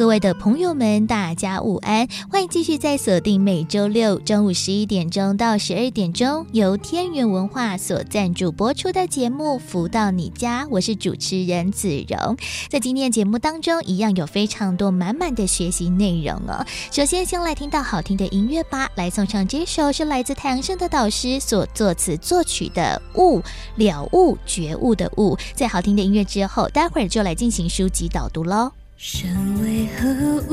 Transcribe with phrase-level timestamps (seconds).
[0.00, 2.08] 各位的朋友们，大家午安！
[2.30, 12.34] 欢迎继续在锁定每周六中午十一点钟到十二点钟，由天元文化所赞助播出的节目《福到你家》，我是主持人子荣。
[12.70, 16.64] 在今天的节目当中，一样有非常多满满的学习内容哦。
[16.90, 23.42] 首先，先来听到好听的音乐吧，来送上这首是来自太阳盛德导师所作词作曲的《悟
[23.76, 25.36] 了悟觉悟的悟》。
[25.54, 28.72] 在好听的音乐之后，待会儿就来进行书籍导读喽。
[29.02, 29.26] 生
[29.62, 30.04] 为何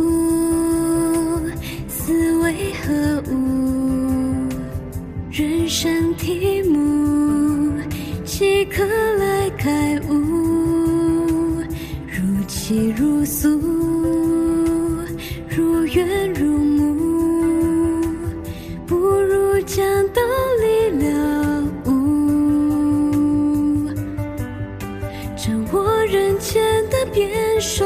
[0.01, 1.41] 物？
[1.89, 3.35] 死为何物？
[5.29, 7.77] 人生题目，
[8.23, 11.61] 岂可来开悟？
[12.07, 13.49] 如泣如诉，
[15.49, 16.95] 如怨如慕，
[18.85, 20.21] 不如将道
[20.61, 21.91] 理了悟，
[25.35, 27.83] 掌握人间的变数。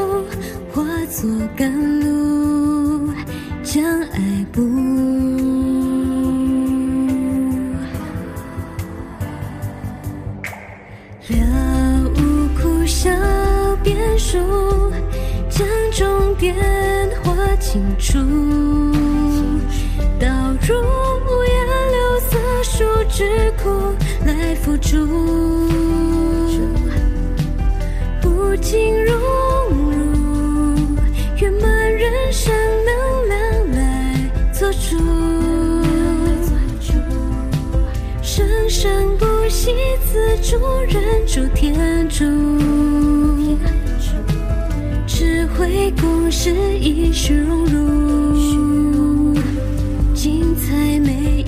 [0.73, 1.69] 化作甘
[1.99, 3.13] 露，
[3.61, 3.83] 将
[4.13, 4.61] 爱布。
[11.27, 11.35] 了
[12.15, 12.19] 悟
[12.57, 13.09] 苦笑
[13.83, 14.37] 变数，
[15.49, 16.55] 将终点
[17.21, 18.17] 画清楚。
[20.19, 20.27] 倒
[20.65, 23.69] 入五颜六色数智库
[24.25, 24.95] 来辅助，
[40.51, 40.57] 主
[40.89, 41.73] 人主天
[42.09, 42.25] 主，
[45.07, 49.33] 智慧共识，一虚荣辱，
[50.13, 51.45] 精彩美。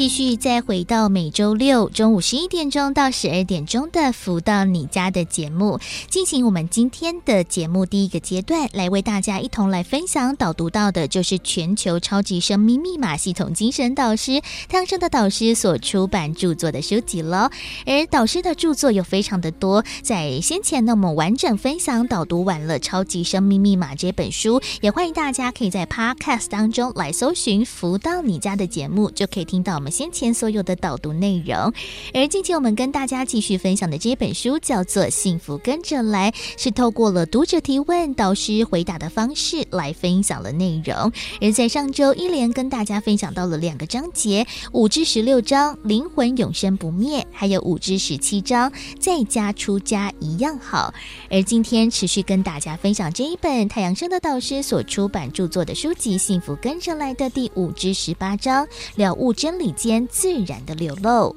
[0.00, 5.78] 继续再回到每周六中午十一点钟到十二点钟的“福到你家”的节目，
[6.08, 14.40] 进行我们今天的节目第一个阶段，来为大家一同来分享导读到的，就是全球超级生命密码系统精神导师
[14.70, 17.50] 汤生的导师所出版著作的书籍了。
[17.84, 29.89] 而导师的著作有非常的多，在先前呢，我们完整分享导读完了《超级生命密码》这本书，也欢迎大家可以在 Podcast 当中来搜寻“福到你家”的节目，就可以听到我们。
[29.90, 31.72] 先前所有的导读内容，
[32.14, 41.12] 而近期我们跟大家继续分享的这本书叫做《幸福跟着来》，是透过了读者提问、导师回答的方式来分享了内容。
[41.40, 50.92] 而在上周一连跟大家分享到了两个章节，五至十六章“灵魂永生不灭”，还有五至十七章“在家出家一样好”。
[51.30, 61.34] 而今天持续跟大家分享这一本太阳盛德导师所出版著作的书籍《幸福跟着来的》第五至十八章“了悟真理间自然的流露。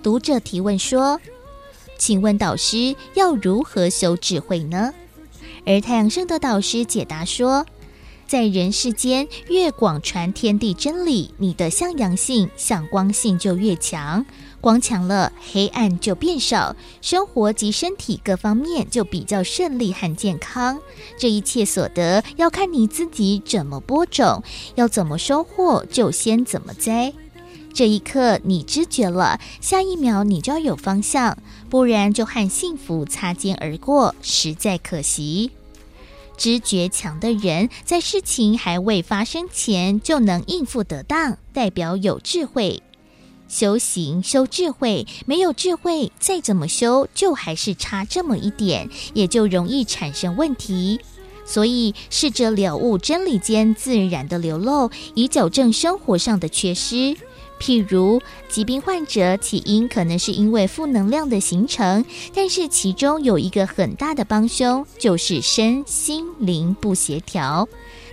[0.00, 1.20] 读者提问说
[1.98, 4.94] ：“请问导师要如何修智慧呢？”
[5.66, 7.66] 而太阳盛德导师解答说
[8.28, 14.24] ：“在人世间，越广传天地真理，你的向阳性、向光性就越强。
[14.60, 20.80] 光强了，黑暗就变少，生活及身体各方面就比较顺利和健康。
[21.18, 24.42] 这一切所得，要看你自己怎么播种，
[24.76, 27.12] 要怎么收获，就先怎么栽。”
[27.72, 31.38] 这一刻你知觉了，下一秒你就要有方向，
[31.70, 35.52] 不然就和幸福擦肩而过，实在可惜。
[36.36, 42.82] 知觉强的人，在事情还未发生前就能应付得当，代表有智慧。
[43.48, 51.00] 修行修智慧，没有智慧，再怎么修，就还是差这么一点，也就容易产生问题。
[51.46, 57.16] 所以，试着了悟真理间自然的流露，以矫正生活上的缺失。
[57.58, 67.68] 譬如疾病患者起因可能是因为负能量的形成，但是其中有一个很大的帮凶，就是身心灵不协调。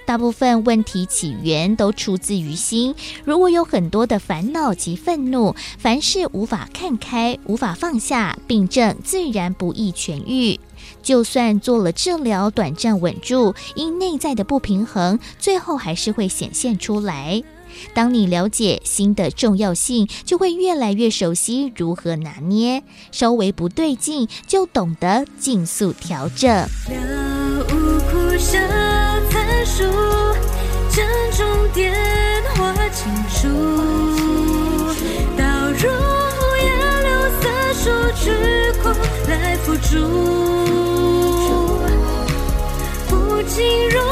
[0.05, 2.93] 大部分问题起源都出自于心。
[3.23, 10.59] 如果有很多的烦恼及愤怒，凡事无法看开、无法放下，病症自然不易痊愈。
[11.01, 17.41] 就算做了治疗，短暂稳住，因内在的不平衡，最后还是会显现出来。
[17.93, 22.83] 当你了解心的重要性，就会越来越熟悉如何拿捏。
[23.11, 26.49] 稍微不对劲，就懂得尽速调整。
[26.49, 26.67] 了
[27.63, 28.59] 悟苦笑
[29.29, 29.83] 参数，
[30.89, 31.05] 将
[31.35, 31.93] 终点
[32.55, 33.47] 画清楚。
[35.37, 36.67] 导入五颜
[37.03, 37.09] 六
[37.41, 37.43] 色
[38.15, 38.23] 时
[38.81, 38.93] 空
[39.27, 39.91] 来辅助，
[43.09, 44.04] 不尽荣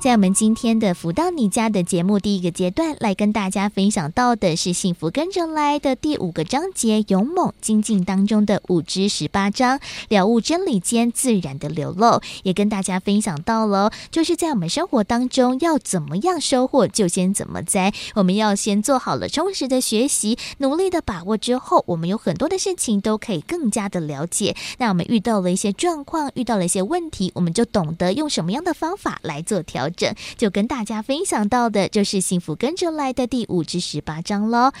[0.00, 17.92] 在我们今天的福到你家的节目第一个阶段，来跟大家分享到的是幸福跟着来的第五个章节，勇猛精进当中的五至十八章，了悟真理间自然的流露，也跟大家分享到了，就是在我们生活当中要怎么样收获，就先怎么栽。
[18.14, 24.56] 我们要先做好了充实的学习，努力的把握之后，我们有很多的事情都可以更加的了解。
[24.78, 30.14] 那我们遇到了一些状况，遇到了一些问题，我们就懂得用什么样的方法来做调整。
[30.36, 34.72] 就跟大家分享到的，就是幸福跟着来的第五至十八章喽。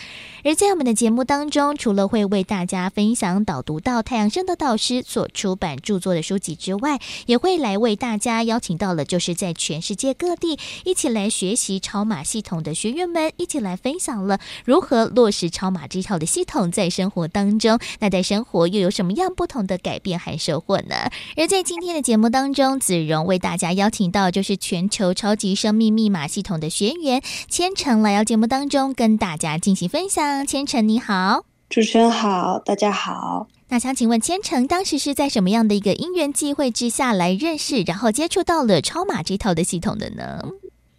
[0.44, 17.78] 而在我们的节目当中，除了会为大家分享导读到太阳升的导师所出版著作的书籍之外，也会来为大家邀请到了，就是在全世界各地一起来学习超马系统的学员们，一起来分享了如何落实超马这套的系统在生活当中。
[17.98, 21.10] 那在生活又有什么样不同的改变和收获呢？
[21.36, 24.99] 而在今天的节目当中，子荣为大家邀请到就是全球。
[25.14, 30.46] 超级生命密码系统的学员千城来到节目当中，跟大家进行分享。
[30.46, 33.48] 千城你好，主持人好，大家好。
[33.70, 40.44] 那想请问千城，当时是在什么样的一个因缘际会之下来认识，然后接触到了超码这套的系统的呢？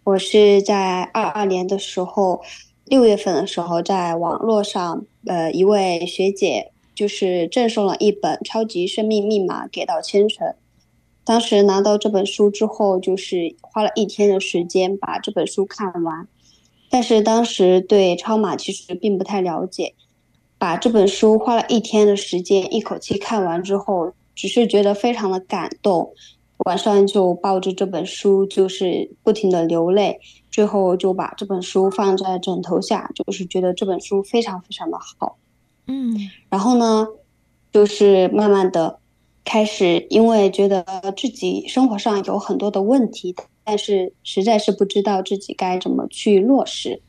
[0.04, 2.42] 我是在二二年的时候，
[2.86, 10.54] 六月份的时候，在网络上，呃，一位学姐就是赠送了一本《超级生命密码》给到千成。
[11.24, 16.26] 当时拿到这本书之后，就是花了一天的时间把这本书看完。
[16.90, 19.94] 但是当时对超马其实并不太了解，
[20.58, 26.12] 把这本书花了一天的时间一口气看完之后，只是觉得非常的感动。
[26.66, 30.20] 晚上就抱着这本书，就是不停的流泪。
[30.50, 35.38] 最后就把这本书放在枕头下，就是觉得这本书非常非常的好。
[35.86, 36.16] 嗯，
[36.50, 37.06] 然后呢，
[37.72, 38.98] 就是慢慢的。
[39.44, 40.84] 开始，因为觉得
[41.16, 43.34] 自己生活上有很多的问题，
[43.64, 47.00] 但是实在是不知道自己该怎么去落实，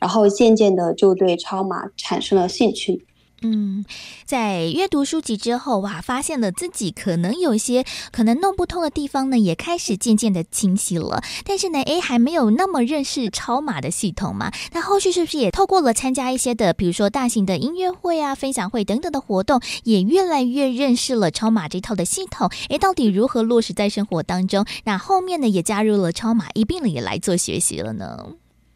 [0.00, 3.04] 然后渐渐的就对超马产生了兴趣。
[3.42, 3.84] 嗯，
[4.24, 11.22] 在阅读书籍之后哇，发现了自己可能有些可能弄不通的地方呢，也开始渐渐的清晰了。
[11.44, 14.52] 但是呢，诶，还没有那么认识超码的系统嘛？
[14.72, 22.48] 那后续是不是也透过了参加一些的，比如说大型的音乐会啊、分享会等等的活动，也越来越认识了超码这套的系统？
[22.68, 24.64] 诶，到底如何落实在生活当中？
[24.84, 28.24] 那后面呢，也加入了超码一并的也来做学习了呢？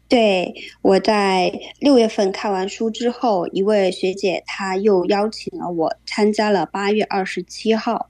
[0.09, 8.07] 对，我在六月份看完书之后，一位学姐她又邀请了我参加了八月二十七号，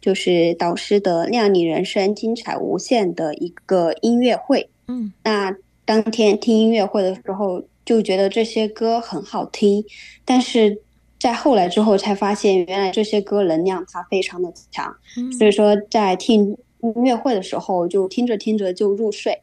[0.00, 4.70] 就是导师的“亮你人生精彩无限”的一个音乐会。
[4.88, 5.54] 嗯，那
[5.84, 9.84] 当天听音乐会的时候，就觉得这些歌很好听，
[10.24, 10.80] 但是
[11.20, 14.96] 在后来之后才发现，原来这些歌能量它非常的强。
[15.18, 19.38] 嗯，所以说在听音乐会的时候，就听着听着就入睡。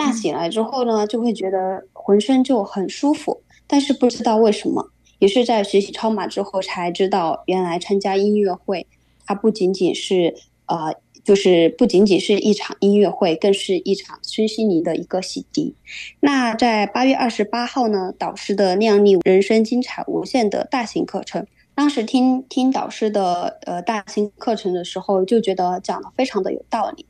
[0.00, 8.86] 那醒来之后呢，就会觉得浑身就很舒服，但是不知道为什么，也是在学习超马之后才知道，原来参加音乐会，
[9.26, 15.74] 它不仅仅是呃，就是不仅仅是一场音乐会，更是一场身心灵的一个洗涤。
[16.20, 27.04] 那在八月二十八号呢，导师的《靓丽人生精彩无限》的大型课程，当时听听导师的呃大型课程的时候，就觉得讲的非常的有道理。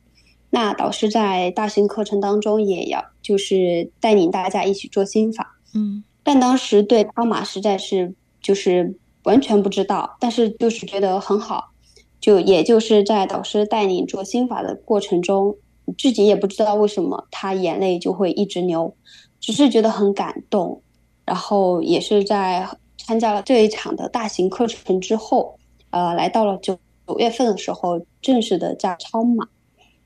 [0.53, 8.93] 那导师在大型课程当中也要就是带领大家一起做心法，嗯，但当时对超马实在是就是
[9.23, 11.71] 完全不知道，但是就是觉得很好，
[12.19, 15.55] 就也就是在导师带领做心法的过程中，
[15.97, 18.93] 自己也不知道为什么他眼泪就会一直流，
[19.39, 20.81] 只是觉得很感动，
[21.25, 22.67] 然后也是在
[22.97, 25.57] 参加了这一场的大型课程之后，
[25.91, 26.77] 呃，来到了九
[27.07, 29.47] 九月份的时候，正式的加超码。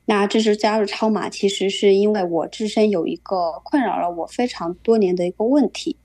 [0.06, 5.98] 那这次加入超马，其实是因为我自身有一个困扰了我非常多年的一个问题，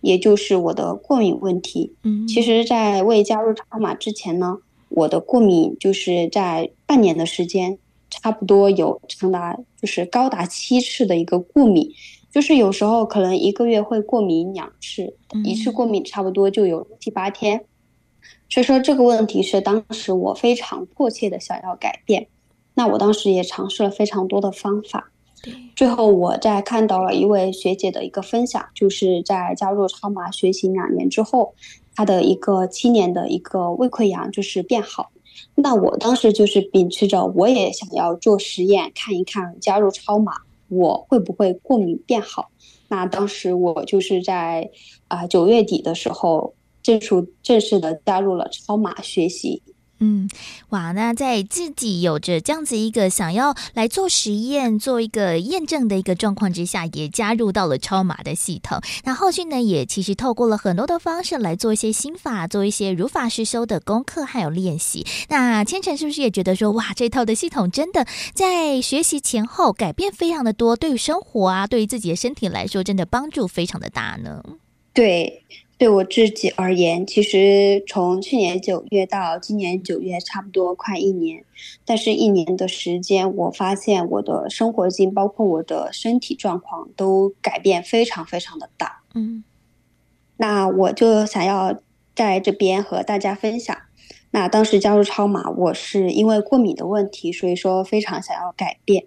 [0.00, 1.94] 也就是我的过敏问题。
[2.04, 4.58] 嗯，其实，在未加入超马之前呢，
[4.88, 11.92] 我的过敏就是在半年的时间差不多有长达就是高达七次的一个过敏，
[12.30, 17.66] 就是有时候可能一个月会过敏两次，一次过敏差不多就有七八天。
[18.48, 22.28] 所以说这个问题是当时我非常迫切的想要改变，
[22.74, 25.10] 那我当时也尝试了非常多的方法，
[25.76, 31.54] 最后我在看到了一位学姐的一个分享，就是在加入超马学习两年之后，
[31.94, 35.10] 她的一个七年的一个胃溃疡就是变好，
[35.54, 40.32] 那我当时就是秉持着我也想要做实验看一看加入超马
[40.68, 42.50] 我会不会过敏变好，
[42.88, 44.70] 那当时我就是在
[45.08, 46.54] 啊九月底的时候。
[46.84, 49.62] 正式正式的加入了超马学习。
[50.00, 50.28] 嗯，
[50.70, 58.80] 哇，那在自己有着这样子一个想要来做实验、做一个验证的一个状况之下，也加入到了超马的系统。
[59.04, 65.06] 那后续呢，也其实透过了很多的方式来做一些心法，做一些如法实修的功课还有练习。
[65.28, 74.42] 那千晨是不是也觉得说，哇，这套的系统真的在学习前后改变非常的多，对于生活啊，对于自己的身体来说，真的帮助非常的大呢？
[74.92, 75.44] 对。
[75.76, 81.44] 对我自己而言，其实从去年九月到今年九月，差不多快一年。
[81.84, 89.02] 但是，一年的时间，我发现我的生活境，包括我的身体状况，都改变非常非常的大。
[89.14, 89.42] 嗯，
[90.36, 91.80] 那我就想要
[92.14, 93.76] 在这边和大家分享。
[94.30, 99.06] 那当时加入超马，我是因为过敏的问题，所以说非常想要改变。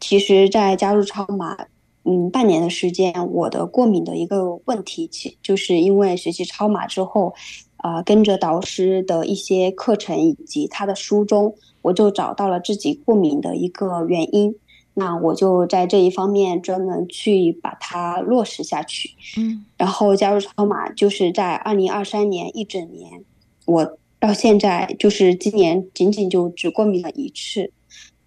[0.00, 1.66] 其实，在加入超码。
[2.04, 7.32] 嗯，半年的时间，我的过敏的一个问题，其就是因为学习超马之后，
[7.76, 14.54] 啊、呃，跟着导师的一些课程以及他的书中，我就找到了自己过敏的一个原因。
[14.94, 19.10] 那我就在这一方面专门去把它落实下去。
[19.38, 23.24] 嗯，然后加入超马，就是在二零二三年一整年，
[23.64, 27.70] 我到现在就是今年仅仅就只过敏了一次。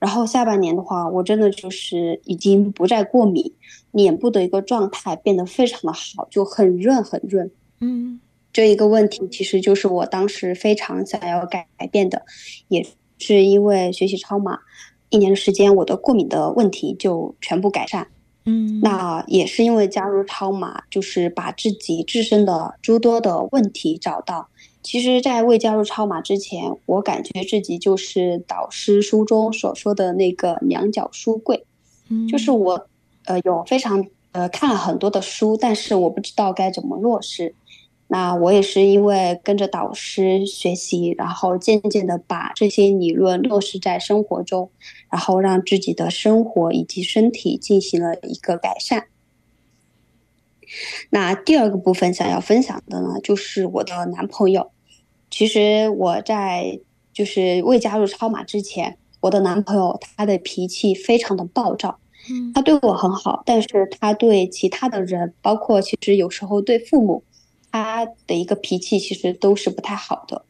[0.06, 3.52] 然后下半年的话，我真的就是已经不再过敏，
[3.90, 7.50] 脸部的一个状态变得非常的好，就很润很润。
[7.80, 8.20] 嗯，
[8.54, 12.22] 这一个问题其实就是我当时非常想要改变的，
[12.68, 12.86] 也
[13.18, 14.60] 是因为学习超马
[15.10, 18.08] 一年的时间，我的过敏的问题就全部改善。
[18.46, 24.48] 嗯，那也是因为加入超马，就是把自己自身的诸多的问题找到。
[24.86, 31.66] 其实，在未加入超马之前，我感觉自己就是导师书中所说的那个两脚书柜，
[32.08, 32.88] 嗯，就是我，
[33.26, 37.56] 呃，有非常呃看了很多的书，但是我不知道该怎么落实。
[38.08, 44.70] 那我也是因为跟着导师学习，然后渐渐的把这些理论落实在生活中，
[45.10, 49.08] 然后让自己的生活以及身体进行了一个改善。
[51.10, 54.70] 那第二个部分想要分享的呢，就是我的男朋友。
[55.36, 56.80] 其实我在
[57.12, 62.00] 就是未加入超马之前，我的男朋友他的脾气非常的暴躁，
[62.32, 63.68] 嗯，他对我很好，但是
[64.00, 67.22] 他对其他的人，包括其实有时候对父母，
[67.70, 70.46] 他的一个脾气其实都是不太好的。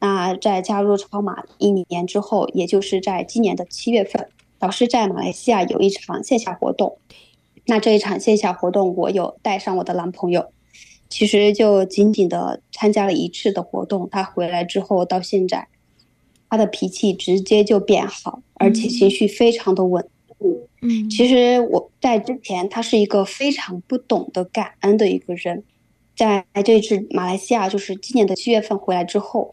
[0.00, 4.28] 那在加入超马一年之后，也就是在今年的七月份，
[4.60, 6.98] 老师在马来西亚有一场线下活动，
[7.64, 10.52] 那这一场线下活动，我有带上我的男朋友。
[11.08, 15.68] 其实就仅仅的参加了一次的活动，他回来之后到现在，
[16.48, 20.68] 他的脾气直接就变好，而且情绪非常的稳固。
[20.80, 25.64] 嗯，其实我在之前，他是一个非常不懂得感恩的一个人，
[26.16, 29.50] 在这次马来西亚就是今年的七月份回来之后，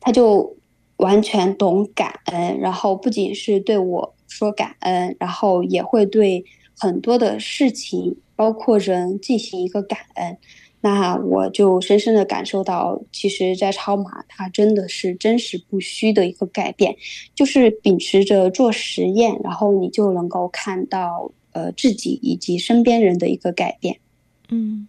[0.00, 0.56] 他就
[0.96, 6.44] 完全懂感恩，然后不仅是对我说感恩，然后也会对
[6.78, 10.38] 很多的事情，包括人进行一个感恩。
[10.84, 16.96] 那我就深深的感受到，其实，在超马，它真的是真实不虚的一个改变，
[17.36, 24.00] 就是秉持着做实验，然后你就能够看到，呃，自己以及身边人的一个改变。
[24.48, 24.88] 嗯，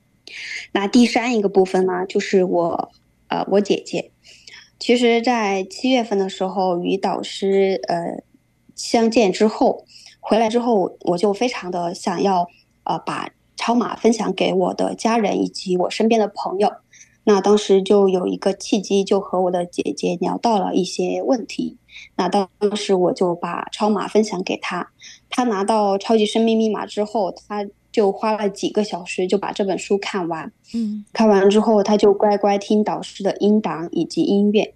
[0.71, 2.91] 那第三一个部分呢，就是我，
[3.27, 4.09] 呃，我姐姐，
[4.79, 8.23] 其实，在七月份的时候与导师，呃，
[8.75, 9.85] 相见之后，
[10.19, 12.47] 回来之后，我就非常的想要，
[12.83, 13.29] 呃，把。
[13.63, 16.69] 超码分享给我的家人以及我身边的朋友，
[17.23, 21.77] 那当时就有一个契机，就和我的姐姐聊到了一些问题。
[22.17, 24.91] 那当时我就把超码分享给她，
[25.29, 30.51] 她拿到超级生命密码之后，她就花了几个小时就把这本书看完。
[30.73, 34.73] 嗯，看完之后，她就乖乖听导师的音档以及音乐。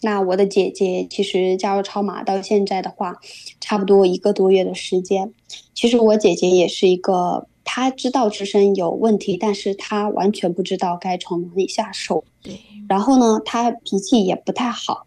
[0.00, 3.14] 那我的姐姐其实加入超马到现在的话，
[3.60, 5.30] 差不多一个多月的时间。
[5.74, 7.46] 其实我姐姐也是一个。
[7.64, 12.24] 他知道自身有问题，但是他完全不知道该从哪里下手。
[12.42, 15.06] 对，然后呢，他脾气也不太好。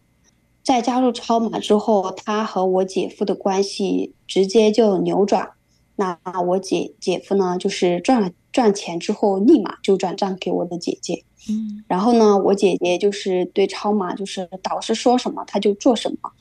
[0.62, 5.50] 在加入超马之后，他和我姐夫的关系直接就扭转。
[5.94, 11.24] 那我姐姐夫呢，就是赚了赚钱之后，立马就转账给我的姐姐。
[11.48, 16.32] 嗯，然后呢，我姐姐就是对超马，就是导师说什么他就做什么。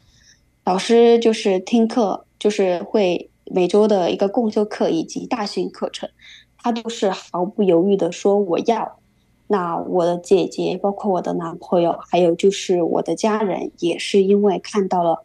[0.64, 6.10] 导师就是听课，就是会每周的一个共修课以及大型课程，
[6.58, 9.00] 他都是毫不犹豫的说我要。
[9.48, 15.24] 那我的姐姐，包括我的男朋友，还有就是我的家人，也是因为看到了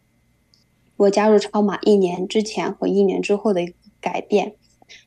[0.95, 4.53] 我加入超马一年之前和一年之后的一个改变，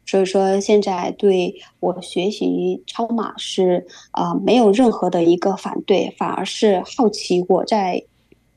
[0.04, 8.02] 所以说现在对我学习超马是啊、呃、没有任何的一个反对，反而是好奇我在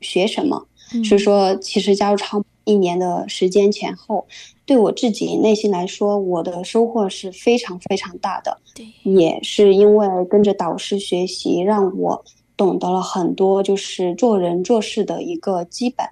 [0.00, 0.66] 学什么。
[1.04, 4.26] 所以说，其实加入超马一年的时间前后。
[4.66, 8.60] 对我自己内心来说，我的收获是非常非常大的。
[8.74, 12.22] 对，也是因为跟着导师学习，让我
[12.54, 16.06] 懂得了很多，就是做人做事的一个基本。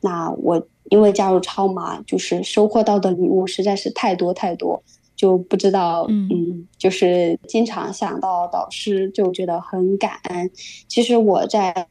[0.00, 4.80] 那我因为加入超马，就是收获到的礼物实在是太多太多，
[5.16, 10.48] 就不知道，嗯，嗯，就是经常想到导师，就觉得很感恩。
[10.86, 11.88] 其实我在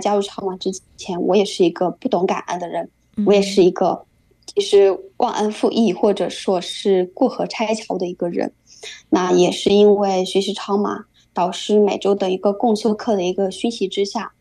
[0.00, 2.88] 加入超马之前，我也是一个不懂感恩的人，
[3.26, 4.04] 我也是一个。
[4.44, 8.52] 其实忘恩负义，或者说是过河拆桥的一个人，
[9.08, 14.32] 那也是因为学习超马导师每周的一个共修课的一个熏习之下，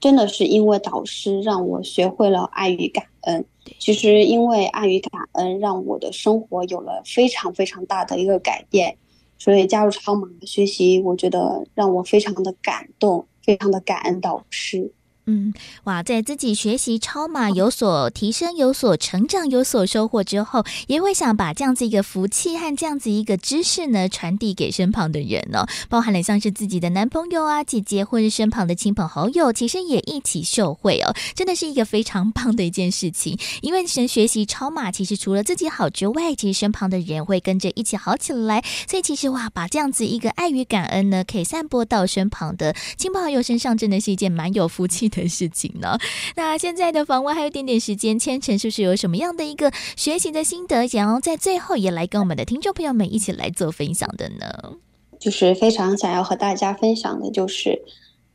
[0.00, 3.44] 真的是因为导师让我学会了爱与感恩。
[3.78, 8.96] 其实因为爱与感恩，让我的生活有了非常非常大的一个改变。
[9.38, 14.90] 所以加入超马的学习，我觉得让我非常的感动，非常的感恩导师。
[15.28, 15.52] 嗯，
[15.84, 33.36] 哇，在自己学习超马有所提升、有所成长、有所收获之后，也会想把这样子一个福气和这样子一个知识呢传递给身旁的人、哦，包含了像是自己的男朋友啊、姐姐或是身旁的亲朋好友，其实也一起受惠哦，真的是一个非常棒的一件事情。
[33.62, 38.62] 因为神学习超马，其实除了自己好之外，其实身旁的人会跟着一起好起来。
[38.88, 45.15] 所以其实哇，把这样子一个爱与感恩呢，可以散播到身旁的亲朋好友身上，真的是一件蛮有福气的。
[45.16, 45.98] 的事情呢？
[46.36, 54.74] 那现在的访问还有一点点时间，千晨是不是有什么样的一个学习的心得，想要在最后也来跟我们的听众朋友们一起来做分享的呢？
[55.18, 57.82] 就是非常想要和大家分享的，就是。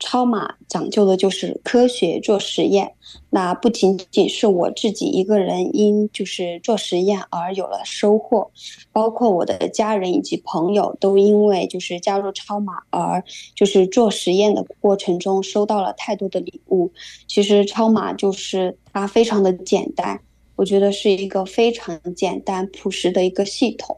[0.01, 2.95] 超马讲究的就是科学做实验，
[3.29, 8.49] 那不仅仅是我自己一个人因就是做实验而有了收获，
[8.91, 13.23] 包括我的家人以及朋友都因为就是加入超马而
[13.55, 16.91] 就是做实验的过程中收到了太多的礼物。
[17.27, 20.19] 其实超马就是它非常的简单，
[20.55, 23.95] 我觉得是一个非常简单朴实的一个系统。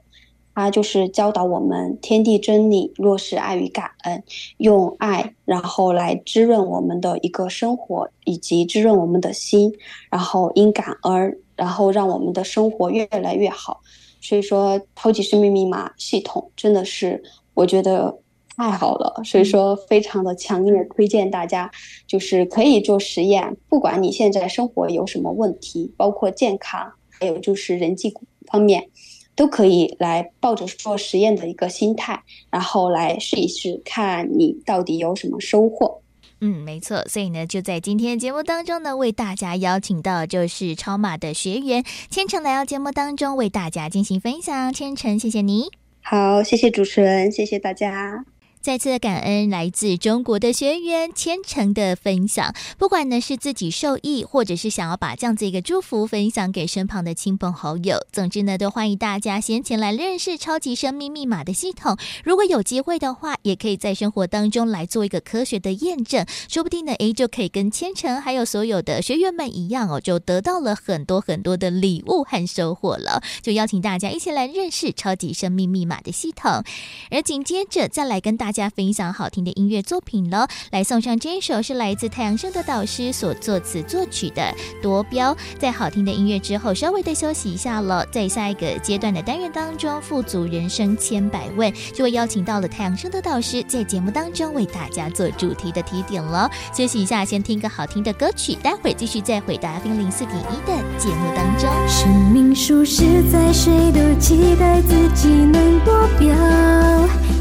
[0.56, 4.24] 它就是教导我们天地真理，落实爱与感恩，
[4.58, 9.74] 用爱然后来滋润我们的一个生活，以及滋润我们的心，
[10.10, 13.82] 然后因感恩，然后让我们的生活越来越好。
[14.22, 17.22] 所以说，超级生命密码系统真的是
[17.56, 18.16] 我觉得
[18.56, 21.70] 太好了，所以说非常的强烈推荐大家，
[22.08, 28.14] 就是可以做实验，不管你现在生活有什么问题，包括健康，还有就是人际
[28.46, 28.88] 方面。
[29.36, 36.02] 都可以来抱着做实验的一个心态，然后来试一试，看你到底有什么收获。
[36.42, 37.02] 嗯，没错。
[37.08, 44.74] 所以呢，就在今天的节目当中呢，为大家邀请到就是超马的学员千诚来到节目当中，为大家进行分享。
[44.74, 45.70] 千诚，谢谢你。
[46.02, 48.26] 好，谢谢主持人，谢谢大家。
[48.64, 61.98] 再次的感恩来自中国的学员千诚的分享，不管呢是自己受益，或者是想要把这样子一个祝福分享给身旁的亲朋好友，总之呢，都欢迎大家先前来认识超级生命密码的系统。
[62.24, 73.22] 如果有机会的话，也可以在生活当中来做一个科学的验证，说不定呢，诶，就可以跟千成还有所有的学员们一样哦，就得到了很多很多的礼物和收获了。
[73.42, 76.64] 就邀请大家一起来认识超级生命密码的系统，
[77.12, 78.64] 而紧接着再来跟大家。
[78.64, 84.42] 大家分享好听的音乐作品喽，来送上这一首是来自太阳盛的导师所作词作曲的
[84.82, 85.34] 《夺标》。
[85.58, 96.50] 在好听的音乐之后，稍微的休息一下了，在下一个阶段的单元当中，富足人生千百问就会邀请到了太阳盛的导师在节目当中为大家做主题的提点了。
[96.74, 101.70] 休息一下，先听个好听的歌曲，待会继续再回答冰零四点一的节目当中。
[101.88, 106.36] 生命数十载，谁都期待自己能夺标，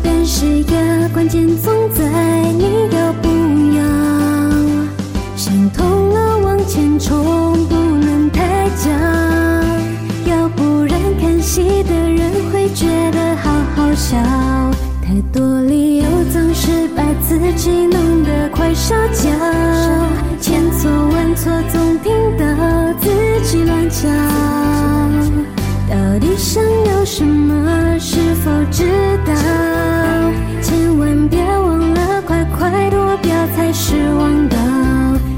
[0.02, 1.01] 但是要。
[1.08, 2.02] 关键总在
[2.52, 3.28] 你要不
[3.76, 3.82] 要，
[5.36, 8.90] 想通了往前冲，不能太假，
[10.26, 14.16] 要不然看戏的人会觉得好好笑。
[15.04, 19.30] 太多理由总是把自己弄得快烧焦，
[20.40, 21.52] 千错万错。
[21.70, 22.44] 总听到
[23.00, 23.10] 自
[23.44, 24.08] 己乱叫。
[25.90, 27.98] 到底想要什么？
[27.98, 28.84] 是否知
[29.26, 29.32] 道？
[33.72, 34.56] 表才是王道。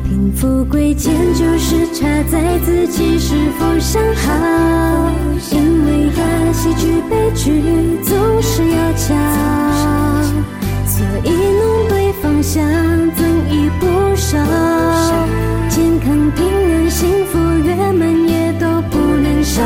[0.08, 5.10] 贫富贵贱就是差在自己是否想好。
[5.52, 7.62] 因为啊，喜剧悲剧
[8.02, 9.16] 总是要讲，
[10.86, 12.62] 所以弄对方向，
[13.14, 14.38] 增益不少。
[15.68, 19.62] 健康平安幸福圆满也都不能少。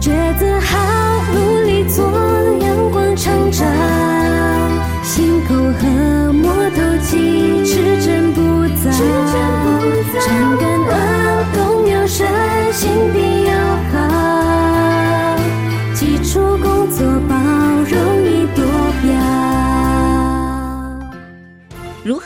[0.00, 0.76] 抉择好，
[1.34, 2.04] 努力做，
[2.60, 3.66] 阳光成长。
[5.02, 6.15] 心口和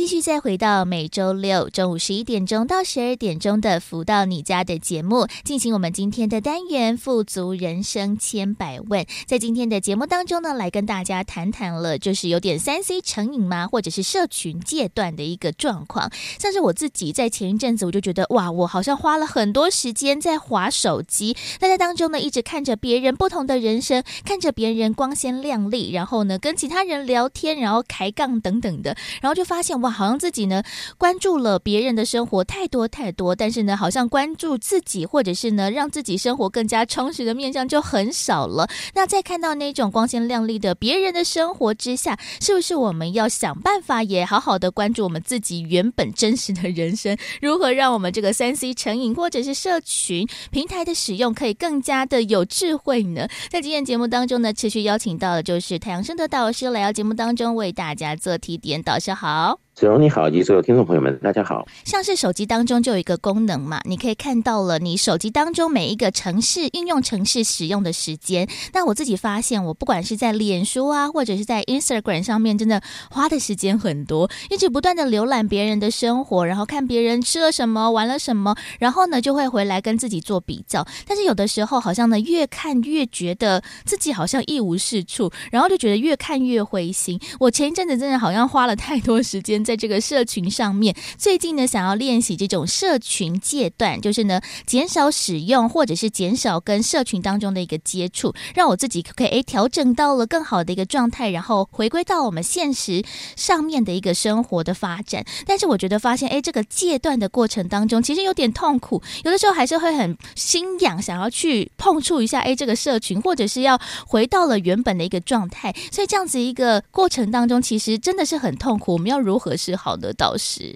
[0.00, 9.04] 继续再回到每周六中午十一点钟到十二点钟的“福到你家”的节目，进行我们今天的单元“富足人生千百问”。
[9.28, 13.66] 在今天的节目当中呢，来跟大家谈谈了，就是有点三 C 成瘾吗？
[13.66, 16.10] 或者是社群戒断的一个状况。
[16.38, 29.78] 像是我自己在前一阵子，我就觉得哇，我好像花了很多时间在划手机，那在当中呢，一直看着别人不同的人生，看着别人光鲜亮丽，然后呢，跟其他人聊天，然后抬杠等等的，然后就发现。
[29.80, 30.62] 哇，好像自己呢
[30.96, 38.68] 关注了别人的生活太多太多，但是呢，好像关注自己或者是呢让自己生活更加充实的面向就很少了。
[38.94, 47.16] 那在看到那种光鲜亮丽的别人的生活之下，是不是我们要想办法也好好的关注我们自己原本真实的人生？
[47.40, 53.28] 如何让我们这个三 C 成瘾或者是社群平台的使用可以更加的有智慧呢？
[53.50, 58.82] 在今天节目当中呢，持续邀请到的就是太阳升德导师来到节目当中为大家做提点。
[58.82, 59.69] 导师好。
[59.80, 61.66] 子荣你好，以及所有听众朋友们，大家好。
[61.86, 68.46] 像是手机当中就有一个功能嘛，你可以看到了你手机当中每一个城市应用城市使用的时间。
[68.74, 80.86] 那我自己发现，我不管是在脸书啊，或者是在 Instagram 上面，真的花的时间很多，一直不断的浏览别人的生活，然后看别人吃了什么，玩了什么，然后呢就会回来跟自己做比较。
[81.06, 87.18] 但是有的时候好像呢越看越觉得自己好像一无是处，然后就觉得越看越灰心。
[87.38, 89.64] 我前一阵子真的好像花了太多时间。
[89.70, 103.04] 在这个社群上面，最近呢，想要练习这种社群戒断，就是呢，减少使用或者是减少跟社群当中的一个接触，让我自己可以诶调整到了更好的一个状态，然后回归到我们现实
[103.36, 105.24] 上面的一个生活的发展。
[105.46, 115.72] 但是我觉得发现，诶，这个戒断的过程当中，其实有点痛苦，有的时候还是会很心痒，想要去碰触一下，诶，这个社群，或者是要回到了原本的一个状态。
[115.92, 118.94] 所以这样子一个过程当中，其实真的是很痛苦。
[118.94, 119.56] 我们要如何？
[119.60, 120.74] 是好的导师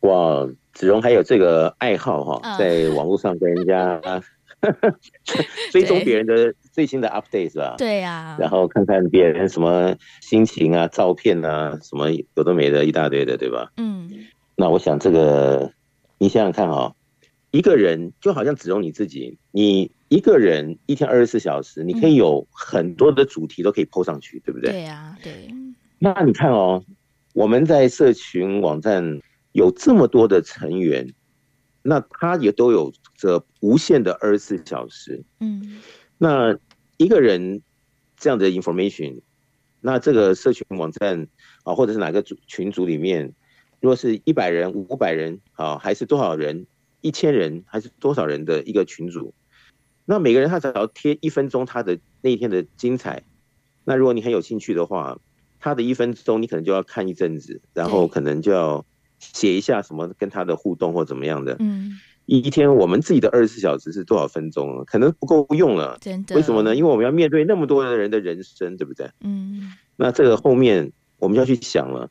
[0.00, 4.00] 哇，子荣还有这个爱好哈，在网络上跟人家
[5.70, 7.76] 追踪别人的最新的 update 是吧？
[7.78, 13.70] 对呀，然后看看别人什么心情啊、照片啊，什么有的没的一大堆的，对吧？
[13.76, 14.10] 嗯，
[14.56, 15.70] 那我想这个，
[16.18, 16.94] 你想想看哈，
[17.52, 24.72] 一个人就好像子荣你自己，你一个人一天二十四小时，你可以有很多的主题都可以 po 上去，对不对？
[24.72, 25.32] 对呀，对。
[25.98, 26.82] 那你看哦。
[27.36, 29.20] 我们在社群网站
[29.52, 31.12] 有这么多的成员，
[31.82, 35.22] 那他也都有着无限的二十四小时。
[35.40, 35.82] 嗯，
[36.16, 36.58] 那
[36.96, 37.60] 一个人
[38.16, 39.20] 这样的 information，
[39.82, 41.28] 那这个社群网站
[41.64, 43.34] 啊，或者是哪个组群组里面，
[43.80, 46.66] 如果是一百人、五百人啊，还是多少人、
[47.02, 49.34] 一千人，还是多少人的一个群组，
[50.06, 53.24] 那每个人他只要贴一分钟他的那一天的精彩，
[53.84, 55.18] 那如果你很有兴趣的话。
[55.58, 58.84] 他的一分钟，你可能就要看一阵子，然后可能就要
[59.18, 61.56] 写一下什么跟他的互动或怎么样的。
[61.58, 61.92] 嗯，
[62.26, 64.84] 一天我们自己的二十四小时是多少分钟？
[64.86, 65.98] 可能不够用了。
[66.00, 66.36] 真的？
[66.36, 66.76] 为什么呢？
[66.76, 69.10] 因为我们要面对那么多的人的人生，对不对？
[69.20, 69.72] 嗯。
[69.96, 72.10] 那这个后面我们要去想了，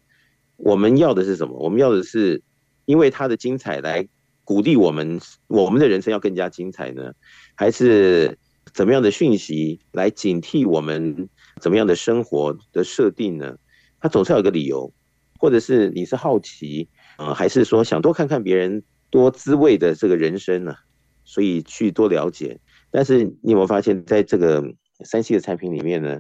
[0.58, 1.58] 我们要的是什么？
[1.60, 2.42] 我们要的是
[2.86, 4.08] 因为他的精彩来
[4.44, 7.14] 鼓励我们，我们的人生要更加精彩呢？
[7.54, 8.38] 还是
[8.74, 11.30] 怎么样的讯息来警惕我们？
[11.60, 13.58] 怎么样的生活的设定呢？
[14.00, 14.92] 他总是要有个理由，
[15.40, 16.88] 或者是你是好奇
[17.18, 20.76] 啊、还是说想多看看别人多滋味的这个人生呢？
[21.24, 22.60] 所以去多了解。
[22.92, 24.64] 但是你有没有发现，在这个
[25.04, 26.20] 三 C 的产品里面呢，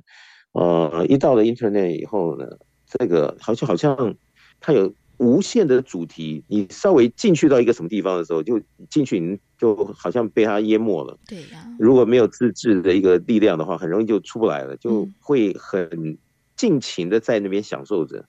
[0.53, 2.45] 呃，一到了 Internet 以后呢，
[2.87, 4.15] 这个好像好像
[4.59, 11.17] 它有无限的主题，你稍微进去到一个什么地方的时候，就进去你就好像被它淹没了。
[11.27, 16.17] 对呀、啊，如果没有自制的一个力量的话，很容易就出不来了，就会很
[16.55, 18.25] 尽情的在那边享受着。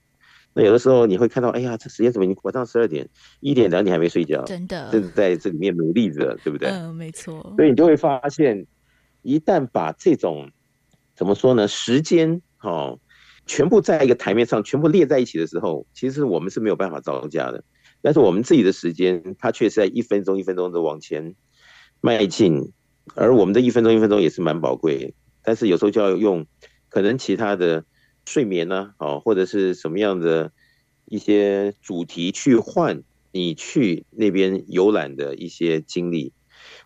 [0.53, 3.07] 那有的时候你会看到，哎呀，这时间怎么已经晚上十二点、
[3.41, 4.43] 一点、两点还没睡觉？
[4.45, 6.69] 真的，正在这里面努力着，对不对？
[6.69, 7.53] 嗯，没错。
[7.55, 8.65] 所以你就会发现，
[9.21, 10.49] 一旦把这种
[11.15, 12.97] 怎么说呢，时间哦，
[13.47, 17.63] 全部在一个台面上，全部列在一起的时候，其实我们是没有办法造价的。
[18.01, 21.33] 但是我们自己的时间，它却是在一分钟一分钟的往前
[22.01, 22.71] 迈进，
[23.15, 25.15] 而我们的一分钟一分钟也是蛮宝贵。
[25.41, 26.45] 但是有时候就要用
[26.89, 27.83] 可能其他的。
[28.29, 28.91] 睡眠呢？
[28.97, 30.51] 哦，或者是什么样的
[31.05, 36.33] 一些主题去换你去那边游览的一些经历。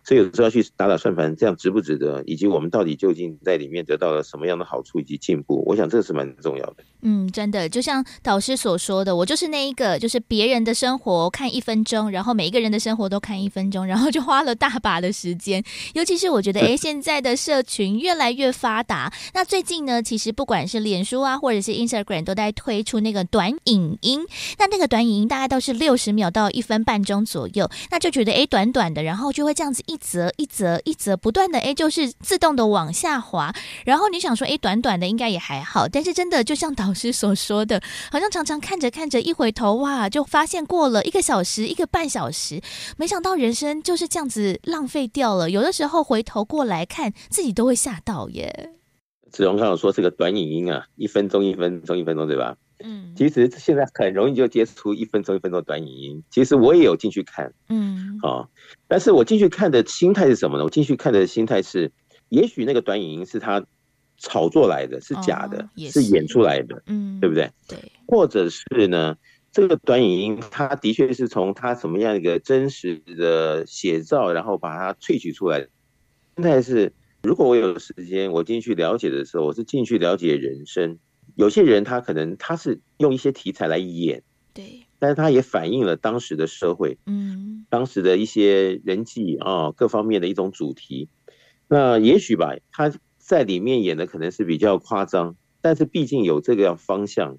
[0.04, 2.22] 所以有时候要去打打算盘，这样值不值得？
[2.26, 5.62] 以及我们到底究竟在里面得到了什么样的好处以及进步？
[5.66, 6.76] 我想这是蛮重要的。
[7.02, 15.62] 嗯，真的，就像导师所说的，我就是那一个，就是别人的生活看一分钟，然后每一个人的生活都看一分钟，然后就花了大把的时间。
[15.94, 19.12] 尤其是我觉得，哎，现在的社群越来越发达。
[19.34, 24.20] 那最近呢，其实不管是脸书啊，或者是 Instagram，都在推出那个短影音。
[24.58, 29.82] 那那个短影音大概都是六十秒到一分半钟左右，那就觉得哎，短短的，然后就会这样子。
[29.86, 33.54] 一则一则一则不断的哎，就是自动的往下滑，
[33.84, 42.60] 然后你想说哎，短短的应该也还好，但是真的就像导师所说的，好像常常看着看着一回头哇，就发现过了一个小时一个半小时，
[42.96, 45.50] 没想到人生就是这样子浪费掉了。
[45.50, 48.70] 有的时候回头过来看自己都会吓到耶。
[49.30, 52.56] 子荣刚刚说这个短影音啊，一分钟一分钟一分钟对吧？
[52.84, 56.22] 嗯，其实现在很容易就接触一分钟一分钟的短影音。
[56.30, 58.50] 其实我也有进去看，嗯，好，
[58.88, 60.64] 但是我进去看的心态是什么呢？
[60.64, 61.90] 我进去看的心态是，
[62.28, 63.64] 也许那个短影音是他
[64.18, 67.50] 炒作来的，是假的，是演出来的，嗯，对不对？
[67.68, 69.16] 对，或者是呢，
[69.50, 75.68] 这个短影音它的确是从他什么样一个真实的写照，然后把它萃取出来的。
[76.36, 76.92] 心态是，
[77.22, 80.98] 如果我有时间，我进去了解的时候，我是进去了解人生。
[81.42, 84.22] 有些人他可能他是用一些题材来演，
[84.54, 91.08] 对，但是他也反映了当时的社会，嗯，当时的一些人际啊各方面的一种主题。
[91.66, 97.38] 那也许吧，他在里面演的可能是比较夸张，但是毕竟有这个方向，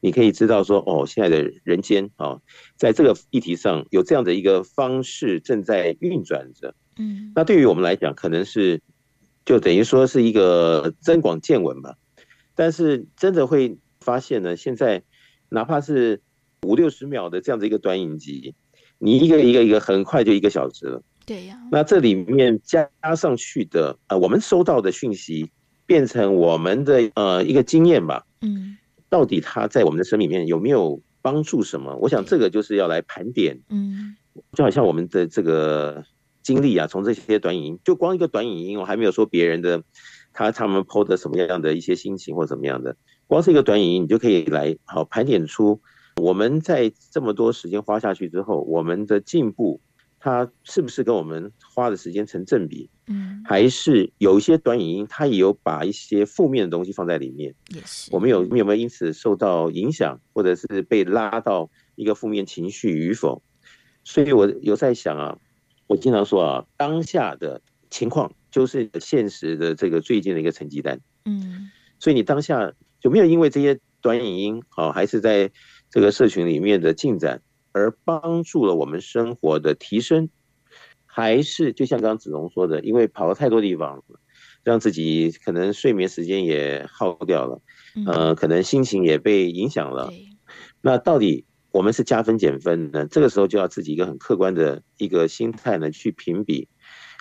[0.00, 2.40] 你可以知道说，哦，现在的人间啊，
[2.78, 8.80] 在这个议题上有这样的一个方式正在运转着，嗯，那对于我们来讲，可能是
[9.44, 11.94] 就等于说是一个增广见闻吧。
[12.54, 15.02] 但是真的会发现呢，现在
[15.48, 16.20] 哪怕是
[16.62, 18.54] 五六十秒的这样的一个短影集，
[18.98, 21.02] 你一个一个一个很快就一个小时了。
[21.26, 21.58] 对呀。
[21.72, 25.50] 那这里面加上去的呃，我们收到的讯息
[25.86, 28.24] 变成我们的呃一个经验吧。
[28.40, 28.76] 嗯。
[29.08, 31.96] 到底它在我们的生命里面有没有帮助什么？
[31.96, 33.58] 我想这个就是要来盘点。
[33.68, 34.16] 嗯。
[34.52, 36.04] 就好像我们的这个
[36.42, 39.82] 经历啊，从这些短影音，就光一个短影音，我还没有说别人的。
[40.34, 42.94] 他他们 PO 的什么样的一些心情或怎么样的，
[43.26, 45.80] 光是一个短影音，你就可以来好盘点出
[46.16, 49.80] 我们在这么多时间花下去之后，我们的进步，
[50.18, 52.90] 它是不是跟我们花的时间成正比？
[53.06, 57.54] 嗯，还是有一些短影音，它也有把一些负面的东西放在里面。
[57.68, 63.42] 也是，我们有有没有因此受到影响，或者是被拉到一个负面情绪与否？
[64.02, 65.38] 所以我有在想啊，
[65.86, 68.32] 我经常说啊，当下的情况。
[68.54, 75.50] 就是现实的这个最近的一个成绩单，嗯，所以你当下有没有因为这些短影音好，还是在
[75.90, 80.28] 这个社群里面的进展而帮助了我们生活的提升，
[81.04, 84.04] 还是就像刚刚子龙说的，因为跑了太多地方，
[84.62, 87.60] 让自己可能睡眠时间也耗掉了，
[88.06, 90.12] 呃，可能心情也被影响了。
[90.80, 93.04] 那到底我们是加分减分呢？
[93.10, 96.68] 这个时候就要自己一个很客观的一个心态呢去评比，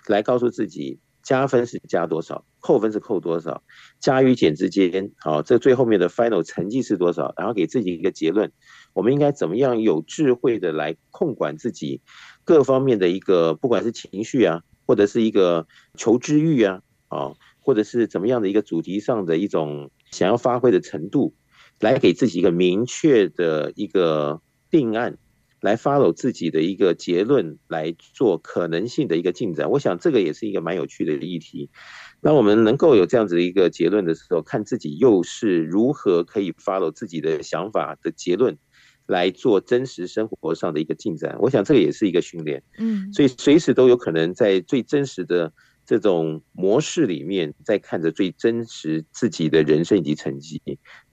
[0.06, 1.00] 来告诉自己。
[1.24, 3.64] 加分是加多少，扣分是扣多少，
[4.00, 7.34] 加与减之间，好，这最后面的 final 成绩是多少？
[7.38, 8.52] 然后给自己一个结论，
[8.92, 12.02] 我们应该怎么样有智慧的来控管自己
[12.44, 15.66] 各方面的一个，不管是情绪啊，或者是一个
[15.98, 17.32] 求知欲啊，啊，
[17.62, 21.34] 或者是怎么样的一个主题上的一种想要发挥的程度，
[21.80, 25.18] 来给自己一个明确的一个定案。
[25.64, 29.72] 来 follow 自己的一个结论，来做可能性的一个进展。
[29.72, 31.70] 我想这个也是一个蛮有趣的议题。
[32.20, 38.58] 那我们能够有这样子的一个结论的时候，看自己又是如何可以 follow 自己的想法的结论，
[39.08, 41.38] 来做真实生活上的一个进展。
[41.40, 42.62] 我想这个也是一个训练。
[42.78, 45.54] 嗯，所以随时都有可能在最真实的
[45.86, 50.62] 这种模式里面，在看着最真实自己的人生以及成绩，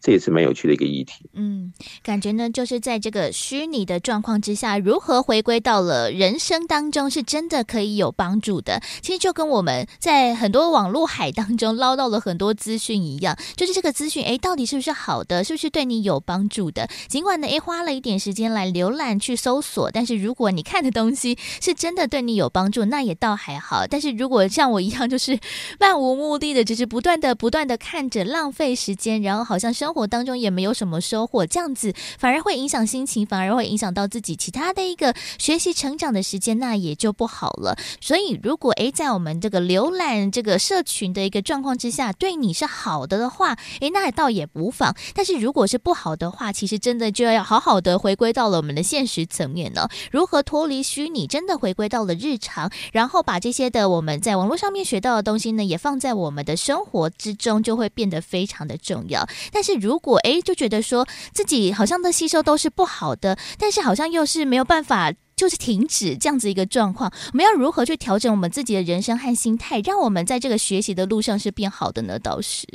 [0.01, 1.29] 这也是蛮有趣的一个议题。
[1.35, 8.81] 嗯，感觉呢，就是在这个虚拟的状况之下，如何回归到了人生当中，是真的可以有帮助的。
[9.03, 16.89] 其实就跟我们在很多网络海当中捞到了很多资讯一样，就是这个资讯，哎，到底是不是好的，是不是对你有帮助的？
[17.09, 23.87] 尽管呢，哎，花了一点时间来浏览去搜索，但是如果你看的东西是真的对你有帮助，那也倒还好。
[23.87, 25.39] 但是如果像我一样，就是
[25.79, 37.77] 漫无目的的，只是不断的、不断的看着，浪费时间，然后好像生生活当中也没有什么收获，这样子反而会影响心情，反而会影响到自己其他的一个学习成长的时间，那也就不好了。
[38.01, 44.95] 所以，如果诶，在我们这个浏览这个社群的一个状况之下，对你是好的的话，诶，那倒也无妨。
[45.13, 49.89] 但是如果是不好的话，其实真的就要好好的回归到了我们的现实层面呢。
[50.13, 54.85] 如何脱离虚拟，真的回归到了日常，然后把这些的我们在网络上面。
[54.85, 59.27] 学到的东西呢，也放在我们的生活之中，就会变得非常的重要。
[59.53, 67.11] 但是如果诶，就觉得说自己好像的吸收都是不好的，但是好像又是没有办法，就是停止这样子一个状况。
[67.33, 72.19] 我们要如何去调整我们自己的人生和心态，让我们在这个学习的路上是变好的呢？
[72.19, 72.67] 倒是，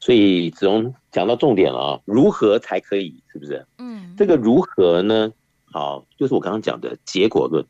[0.00, 3.22] 所以子龙讲到重点了啊，如何才可以？
[3.30, 3.66] 是不是？
[3.78, 5.30] 嗯，这个如何呢？
[5.70, 7.66] 好，就是我刚刚讲的结果论，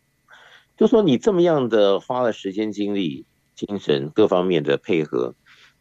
[0.76, 3.26] 就说你这么样的花了时间精力。
[3.56, 5.32] 精神各方面的配合，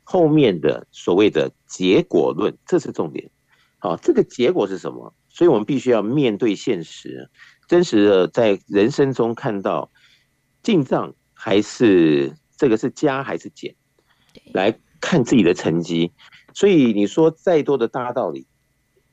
[0.03, 3.29] 后面的所谓的结果论，这是重点。
[3.79, 5.13] 好，这个结果是什么？
[5.29, 7.29] 所以我们必须要面对现实，
[7.67, 9.91] 真实的在人生中看到
[10.61, 13.75] 进账还是这个是加还是减，
[14.53, 16.11] 来看自己的成绩。
[16.53, 18.45] 所以你说再多的大道理，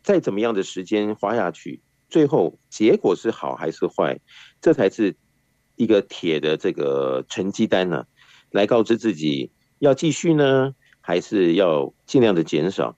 [0.02, 4.20] 再怎么样的时间花下去，最后结果是好还是坏，
[4.60, 5.16] 这才是
[5.76, 8.04] 一个铁的这个成绩单呢。
[8.50, 10.74] 来告知自己要继续呢，
[11.10, 12.96] 还是要尽量的减少？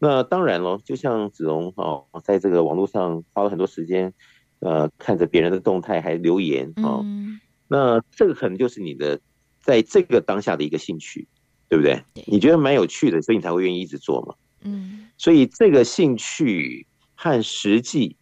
[0.00, 4.12] 那当然了，就像子龙哦，在这个网络上花了很多时间，
[4.58, 9.20] 呃，看着别人的动态还留言哦，嗯、那这个可能就是你的
[9.60, 11.28] 在这个当下的一个兴趣，
[11.68, 12.02] 对不对？
[12.12, 14.34] 对，你觉得蛮有趣的，所以你才会愿意一直做嘛。
[14.62, 18.16] 嗯，所以这个兴趣和实际，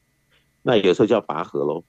[0.62, 1.82] 那有时候就要拔河喽。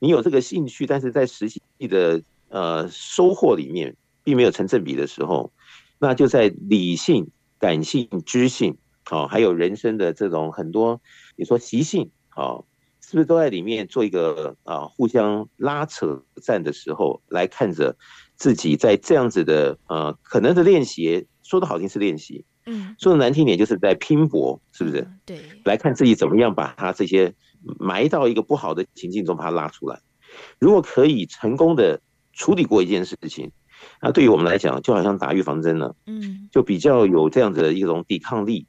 [0.00, 3.94] 你有这个兴趣，但是在实际的呃收获里面。
[4.26, 5.52] 并没有成正比的时候，
[5.98, 11.00] 那就在理性、感性、知性，好，还有人生的这种很多，
[11.36, 12.66] 你说习性，好，
[13.00, 17.96] 是不是都在里面做一个啊互相拉扯战的时候，来看着
[18.36, 25.08] 自己在这样子的呃可能的练习，说的好听是练习，嗯，说的难听点就是在拼搏，是不是？
[25.24, 27.32] 对，来看自己怎么样把他这些
[27.78, 30.00] 埋到一个不好的情境中把它拉出来，
[30.58, 32.00] 如果可以成功的
[32.32, 33.50] 处理过一件事情。
[34.00, 38.66] 那对于我们来讲，就好像打预防针了，嗯，就比较有这样子的一种抵抗力。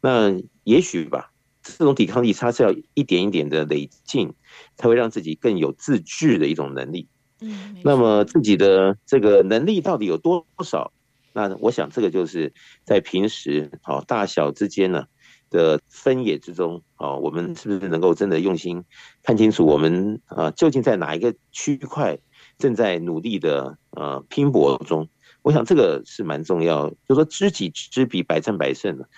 [0.00, 0.34] 那
[0.64, 1.32] 也许吧，
[1.62, 4.32] 这种抵抗力它是要一点一点的累进，
[4.76, 7.08] 才会让自己更有自制的一种能力。
[7.40, 10.92] 嗯，那么自己的这个能力到底有多少？
[11.32, 12.52] 那我想这个就是
[12.84, 15.04] 在平时好大小之间呢
[15.48, 18.84] 的分野之中，啊，我们是不是能够真的用心
[19.22, 22.18] 看清楚我们啊究竟在哪一个区块？
[22.60, 25.08] 正在努力的呃拼搏中，
[25.42, 29.08] 我想这个是蛮重要，就说知己知彼，百战百胜的。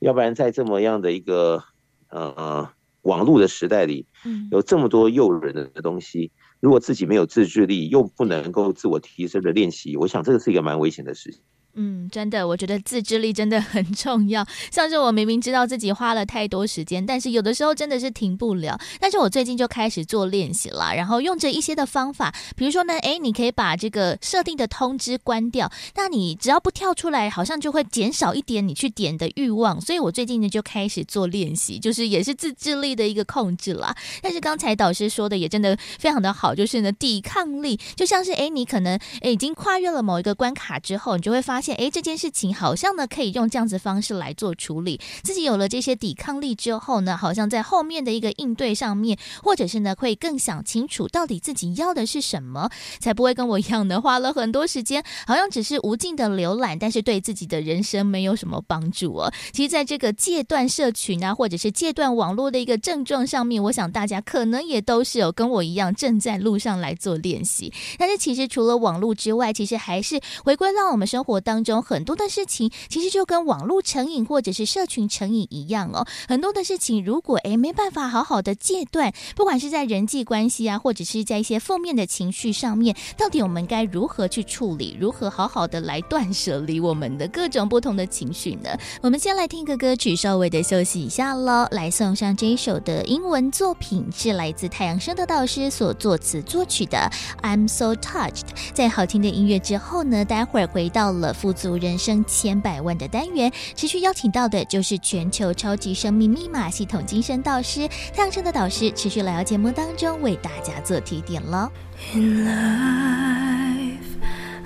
[0.00, 1.62] 要不然在这么样的一个
[2.08, 2.68] 呃
[3.02, 4.06] 网络的时代里，
[4.50, 11.40] 有这么多诱人的东西，如果自己没有自制力，又不能够自我提升的练习，我想这个是一个蛮危险的事情。
[11.80, 14.44] 嗯，真的，我觉得自制力真的很重要。
[14.68, 18.76] 像是我明明知道自己花了太多时间，但是有的时候真的是停不了。
[18.98, 29.80] 但是我最近就开始做练习了，然后用着一些的方法，比如说呢，诶，你可以把这个设定的通知关掉，那你只要不跳出来，好像就会减少一点你去点的欲望。
[29.80, 33.96] 所以我最近呢就开始做练习，就是也是自制力的一个控制啦。
[34.20, 41.67] 但是刚才导师说的也真的非常的好，就是呢抵抗力，就像是诶，你可能诶已经跨越了某一个关卡之后，你就会发现。
[41.74, 45.00] 哎，这件事情好像呢，可以用这样子方式来做处理。
[45.22, 59.32] 自己有了这些抵抗力之后呢，好像在后面的一个应对上面，或者是呢，会更想清楚到底自己要的是什么，才不会跟我一样的花了很多时间，好像只是无尽的浏览，但是对自己的人生没有什么帮助哦。
[59.52, 67.72] 其实，在这个戒断社群啊，或者是戒断网络的一个症状上面，我想大家可能也都是有跟我一样正在路上来做练习。
[67.98, 76.06] 但是，其实除了网络之外，其实还是回归到我们生活当中，很多的事情其实就跟网络成瘾或者是社群成瘾一样哦。
[76.28, 84.94] 很多的事情如果诶没办法好好的戒断，不管是在人际关系啊，或者是在一些负面的情绪上面，到底我们该如何去处理？
[85.00, 88.68] 如何好好的来断舍离我们的各种不同的情绪呢？
[89.00, 91.66] 我们先来听个歌曲，稍微的休息一下喽。
[91.70, 96.98] 来送上这一首的英文作品，是来自太阳升的导师所作词作曲的
[97.42, 98.34] 《I'm So Touched》。
[98.74, 111.70] 在好听的音乐之后呢，待会儿回到了富足人生千百万的单元，持续邀请到的就是全球超级生命密码系统精神导师太阳升的导师，持续来到节目当中为大家做提点了。
[112.14, 114.00] In life,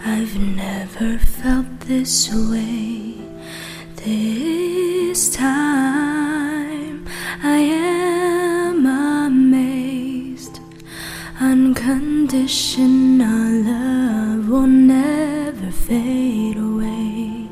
[0.06, 3.16] I've never felt this way.
[3.96, 7.04] This time
[7.42, 10.60] I am amazed.
[11.40, 17.48] Unconditional love will never fade away.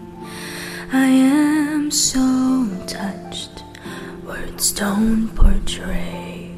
[0.93, 3.65] I am so touched,
[4.25, 6.53] words don't portray.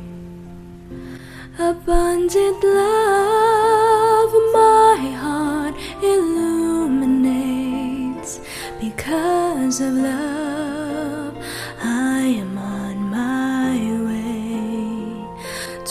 [1.58, 8.40] Abundant love, my heart illuminates.
[8.78, 11.34] Because of love,
[11.82, 14.94] I am on my way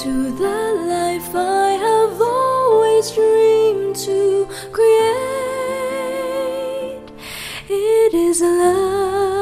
[0.01, 0.11] to
[0.43, 0.59] the
[0.95, 5.40] life I have always dreamed to create.
[7.74, 9.40] It is love,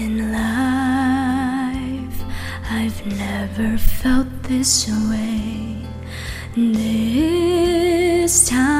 [0.00, 2.18] In life,
[2.70, 5.84] I've never felt this way.
[6.56, 8.79] This time,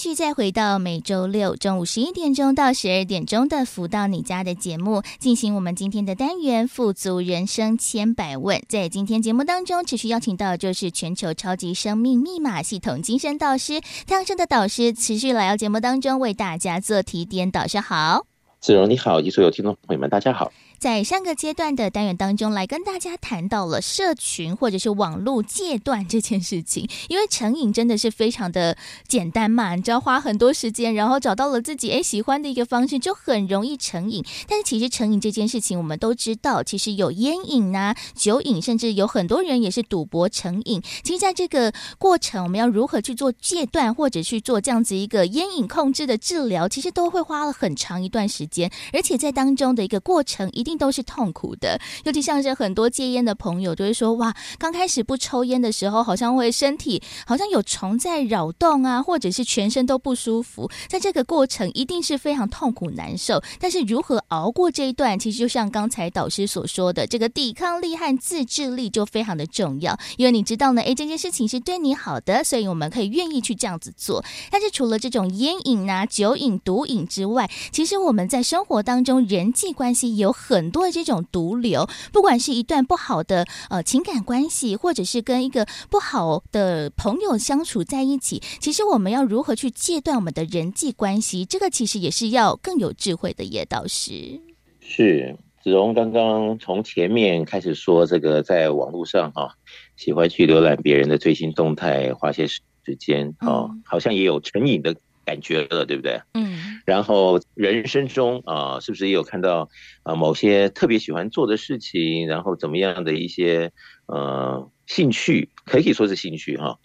[0.00, 8.62] 续再回到每周六中午十一点钟到十二点钟的“福到你家”的节目，进行我们今天的单元“富足人生千百问”。
[8.66, 17.50] 在今天节目当中，持续邀请到就是全球超级生命密码系统精神导师太阳升的导师，持续来到节目当中为大家做提点。
[17.50, 18.24] 导师好，
[18.58, 20.50] 子荣你好，以及所有听众朋友们，大家好。
[20.80, 26.88] 在上个阶段的单元当中，来跟大家谈到了社群或者是网络戒断这件事情。
[27.08, 34.24] 因为成瘾真的是非常的简单嘛，你只要花很多时间，然后找到了自己诶喜欢的一个方式，就很容易成瘾。
[34.48, 40.80] 但是其实成瘾这件事情，我们都知道，其实有烟瘾啊、酒瘾，甚至有很多人也是赌博成瘾。
[41.02, 51.80] 其实在这个过程，我们要如何去做戒断，或者去做这样子一个烟瘾控制的治疗，其实都会花了很长一段时间，而且在当中的一个过程，一定都是痛苦的。
[52.04, 60.70] 尤其像是很多戒烟的朋友，都会说：哇，刚开始不抽烟的时候，好像会身体好像有虫在扰动啊，或者是全身都不舒服。
[60.88, 63.42] 在这个过程，一定是非常痛苦难受。
[63.58, 69.98] 但是如何熬过这一段，其实就像刚才导师所说的，这个抵抗力和自制力就非常的重要。
[70.16, 74.22] 因为你知道呢，诶， 这件事情是对你好的，所以我们可以愿意去这样子做。
[74.50, 94.40] 但是除了这种烟瘾啊、酒瘾、毒瘾之外，其实我们在生活当中人际关系有很多的这种毒瘤，不管是一段不好的呃情感关系，或者是跟一个不好的朋友相处在一起，其实我们要如何去戒断我们的人际关系，这个其实也是要更有智慧的叶导师。
[94.80, 99.54] 是子荣刚刚从前面开始说这个在网络上哈、啊，
[99.94, 102.60] 喜欢去浏览别人的最新动态，花些时
[102.98, 104.96] 间啊，好像也有成瘾的
[105.30, 106.20] 感觉了，对不对？
[106.34, 106.80] 嗯。
[106.84, 109.68] 然后人生中啊，是不是也有看到
[110.02, 113.70] 啊某些特别喜欢做的事情，然后怎么样的一些
[114.06, 116.76] 呃兴趣，可以说是兴趣哈、啊，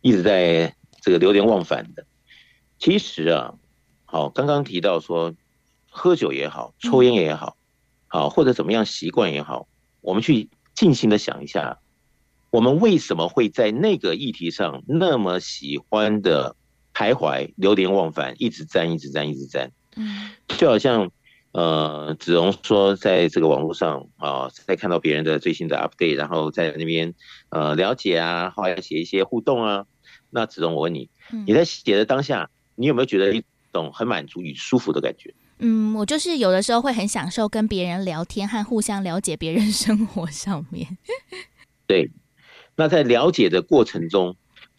[0.00, 2.06] 一直在这个流连忘返的。
[2.78, 3.54] 其实啊，
[4.04, 5.34] 好，刚刚提到说。
[5.96, 7.56] 喝酒也好，抽烟也好，
[8.08, 9.68] 好或者怎么样习惯也好，
[10.00, 11.78] 我们去静心的想一下，
[12.50, 16.56] 我们为什么会在那个议题上那么喜欢的
[16.94, 19.70] 徘徊、流连忘返，一直粘、一直粘、一直粘？
[19.96, 21.10] 嗯，就好像
[21.52, 27.14] 呃，子荣说，在这个网络上啊，在看到别人的最新的 update，然后在那边
[27.50, 29.84] 呃了解啊，后来写一些互动啊。
[30.30, 31.10] 那子荣，我问你，
[31.46, 35.32] 你在写的当下，你有没有觉得一种很满足与舒服的感觉？
[35.58, 40.98] 嗯，我就是有的时候会很享受跟别人聊天和互相了解别人生活上面。
[41.86, 42.10] 对，
[42.74, 44.34] 那在了解的过程中，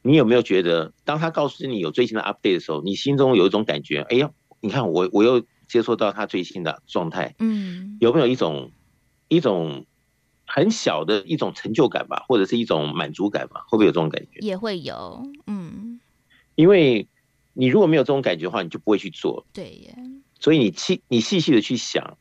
[0.05, 4.01] 你有没有觉得，当他告诉你有最新的 update 的时候，你心中有一种感觉？
[4.01, 4.29] 哎呀，
[4.61, 8.71] 你看我我又接收到他最新的状态，嗯，有没有一种
[9.29, 9.87] 一种
[10.45, 13.61] 很小的一种成就感吧，或者是一种满足感吧？
[13.67, 14.39] 会不会有这种感觉？
[14.41, 15.99] 也会有，嗯，
[16.53, 17.07] 因为
[17.53, 19.47] 你如果没有这种感觉的话，你就不会去做。
[19.51, 19.95] 对耶。
[20.39, 22.19] 所以你细你细细的去想，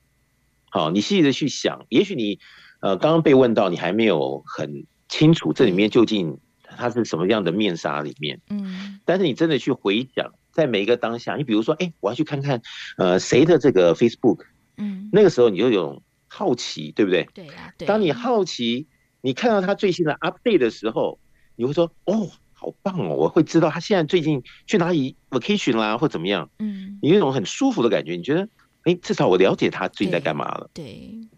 [0.70, 2.38] 好，你细细的去想，也许你
[2.80, 6.38] 呃刚刚被问到，你还没有很清楚这里面究竟
[6.76, 12.60] 它是什么样的面纱里面，嗯，但是你真的去回想，在每一个当下，你比如说，哎，我要去看看
[12.96, 14.40] 呃谁的这个 Facebook，
[14.76, 17.28] 嗯，那个时候你就有好奇，对不对？
[17.34, 17.86] 对呀，对。
[17.86, 18.86] 当你好奇，
[19.20, 21.18] 你看到他最新的 update 的时候，
[21.56, 22.30] 你会说，哦。
[22.56, 23.14] 好棒哦！
[23.14, 26.48] 我会知道他现在最近去哪里 vacation 啦，或怎么样。
[26.58, 28.48] 嗯，你有一种很舒服的感觉，你觉得，
[28.84, 30.70] 哎，至少我了解他最近在干嘛了。
[30.72, 31.28] 对，对，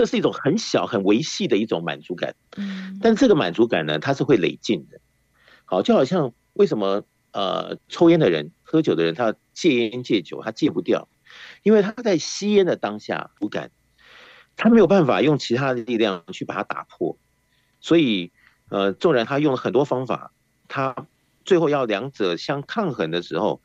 [0.00, 2.34] 这是一种很小、很维系的一种满足感。
[2.56, 4.98] 嗯，但这个满足感呢，它是会累进的。
[5.66, 11.06] 好，就好像为什么呃，抽烟的人、喝酒的人，他戒烟戒酒，他戒不掉，
[11.62, 13.72] 因为他在吸烟的当下无感，
[14.56, 17.18] 他没有办法用其他的力量去把它打破，
[17.82, 18.32] 所以
[18.70, 20.32] 呃，纵然他用了很多方法。
[20.66, 20.96] 他
[21.44, 23.60] 最后要两者相抗衡的时候，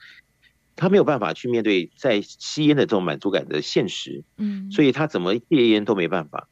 [0.76, 6.50] 他没有办法去面对在吸烟的这种满足感的现实，嗯，所以他怎么戒烟都没办法。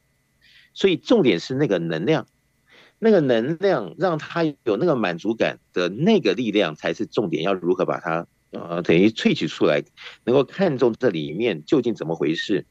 [0.72, 2.26] 所以重点是那个能量，
[2.98, 9.82] 那个能量让他有那个满足感的那个力量才是重点，要如何把它呃等于萃取出来，
[10.24, 12.66] 能够看中这里面究竟怎么回事，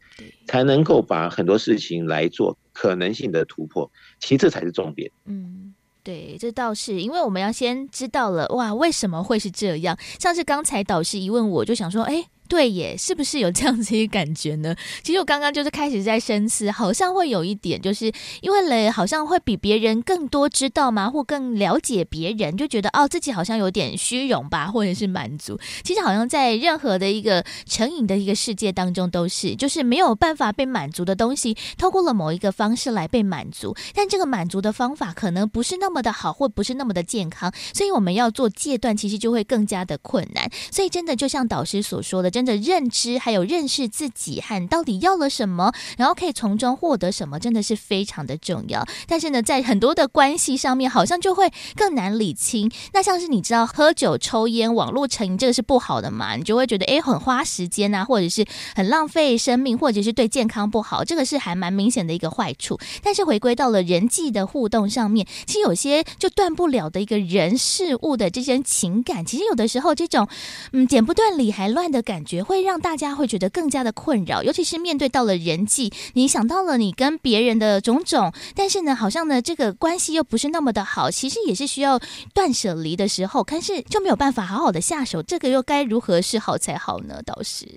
[0.47, 3.89] 才能够把很多事情来做可能性的突破。
[4.20, 5.74] 其实这才是重点，嗯。
[6.04, 9.97] 对，这倒是，因为我们要先知道了，哇，为什么会是这样？
[10.20, 12.26] 像是刚才导师一问我，就想说，哎。
[12.54, 14.76] 对耶，是不是有这样子一个感觉呢？
[15.01, 21.10] 其实我刚刚就是开始在深思，好像会有一点，就是因为嘞，好像会比别人更多知道吗？
[21.10, 25.60] 或更了解别人，就觉得哦，自己好像有点虚荣吧，或者是满足。
[25.84, 40.47] 其实好像在任何的一个成瘾的一个世界当中，都是就是没有办法被满足的东西，透过了某一个方式来被满足，但这个满足的方法可能不是那么的好，或不是那么的健康，所以我们要做戒断，其实就会更加的困难。
[40.70, 42.43] 所以真的就像导师所说的，真。
[42.44, 48.86] 的认知，还有认识自己和到底要了什么，然后可以从中获得什么，真的是非常的重要。
[49.08, 52.72] 但是呢，在很多的关系上面，好像就会更难理清。
[52.94, 56.36] 那像是你知道，喝酒、抽烟、网络成瘾，这个是不好的嘛？
[56.36, 62.80] 你就会觉得，哎，很花时间啊，或者是很浪费生命，或者是对健康不好，这个是还蛮明显的一个坏处。
[63.02, 70.28] 但是回归到了人际的互动上面，其实有些就断不了的一个人事物的这些情感，其实有的时候这种
[70.72, 74.41] 嗯剪不断理还乱的感觉，会让大家会觉得更加的困扰。
[74.41, 81.99] 尤其是面对到了人际，你想到了你跟别人的种种，但是呢，好像呢这个关系又不是那么的好，其实也是需要
[82.34, 87.21] 断舍离的时候，但是就没有办法好好的下手，这个又该如何是好才好呢？
[87.25, 87.67] 倒是，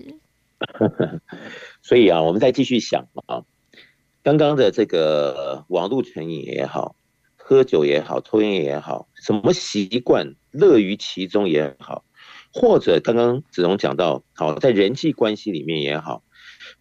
[1.83, 3.43] 所以啊，我们再继续想啊，
[4.23, 6.95] 刚刚的这个网络成瘾也好。
[7.49, 12.03] 喝酒也好，抽烟也好，什么习惯乐于其中也好，
[12.59, 16.23] 或者刚刚子龙讲到，好，在人际关系里面也好，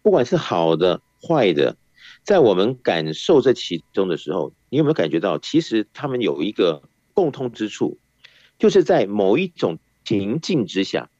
[0.00, 1.76] 不管是好的坏的，
[2.24, 7.98] 在我们感受这其中的时候，你有没有感觉到，其实他们有一个共通之处，
[8.58, 11.10] 就是在某一种情境之下，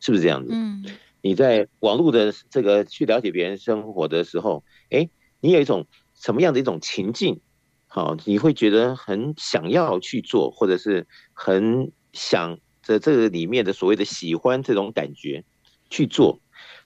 [0.00, 0.48] 是不是这样子？
[0.54, 0.82] 嗯，
[1.20, 7.38] 你在网络的这个去了解别人生活的时候，哎，你有一种什么样的一种情境？
[7.86, 12.58] 好，你会觉得很想要去做，或者是很想
[12.90, 15.44] 着这个里面的所谓的喜欢这种感觉
[15.88, 16.40] 去做，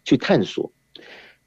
[0.04, 0.72] 去探索。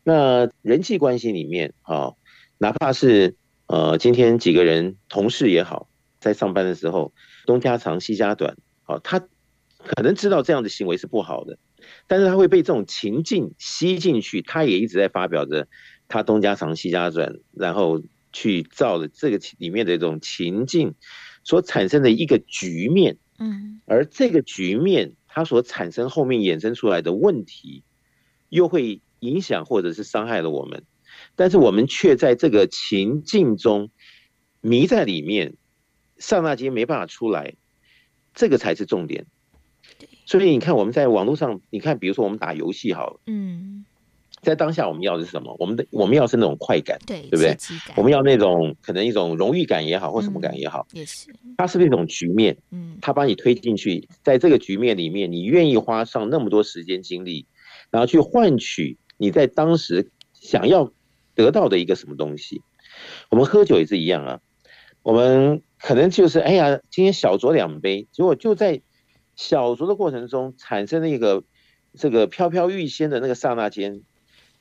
[0.03, 2.14] 那人际关系里面，啊，
[2.58, 3.36] 哪怕是
[3.68, 5.88] 呃今天几个人同事也好，
[6.20, 7.14] 在上班的时候
[7.45, 11.60] 东家长西家短，好，他可能知道这样的行为是不好的，
[12.08, 15.68] 但是他会被这种情境吸进去，他也一直在发表着
[16.08, 18.01] 他东家长西家短，然后。
[18.34, 20.93] 去造了这个里面的一种情境
[21.43, 27.84] 所产生的一个局面，嗯，而这个局面它所产生后面衍生出来的问题，
[28.50, 30.84] 又会影响或者是伤害了我们，
[31.36, 33.90] 但是我们却在这个情境中
[34.62, 35.56] 迷在里面，
[36.18, 37.56] 刹那间没办法出来，
[38.34, 39.26] 这个才是重点。
[40.26, 43.86] 所以你看我们在网络上，你看比如说我们打游戏好了，嗯。
[44.48, 45.54] 在当下，我们要的是什么？
[45.60, 47.58] 我们的我们要是那种快感，对，对不对？
[47.98, 51.28] 我们要那种可能一种荣誉感也好，或什么感也好，也是。
[51.58, 52.58] 它是不是一种局面？
[52.72, 57.45] 嗯，它把你推进去，在这个局面里面，你愿意花上那么多时间精力，
[57.91, 60.93] 然后去换取你在当时想要
[61.36, 62.62] 得到的一个什么东西？
[63.30, 64.39] 我们喝酒也是一样啊，
[65.04, 68.82] 我们可能就是哎呀，今天小酌两杯，结果就在
[69.36, 71.43] 小酌的过程中产生了一个
[71.98, 74.04] 这个飘飘欲仙的那个刹那间。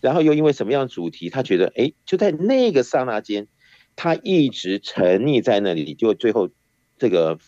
[0.00, 3.48] 然后又因为什么样的主题，他觉得哎，就在那个刹那间，
[3.96, 6.50] 他一直沉溺在那里，就最后
[6.98, 7.38] 这个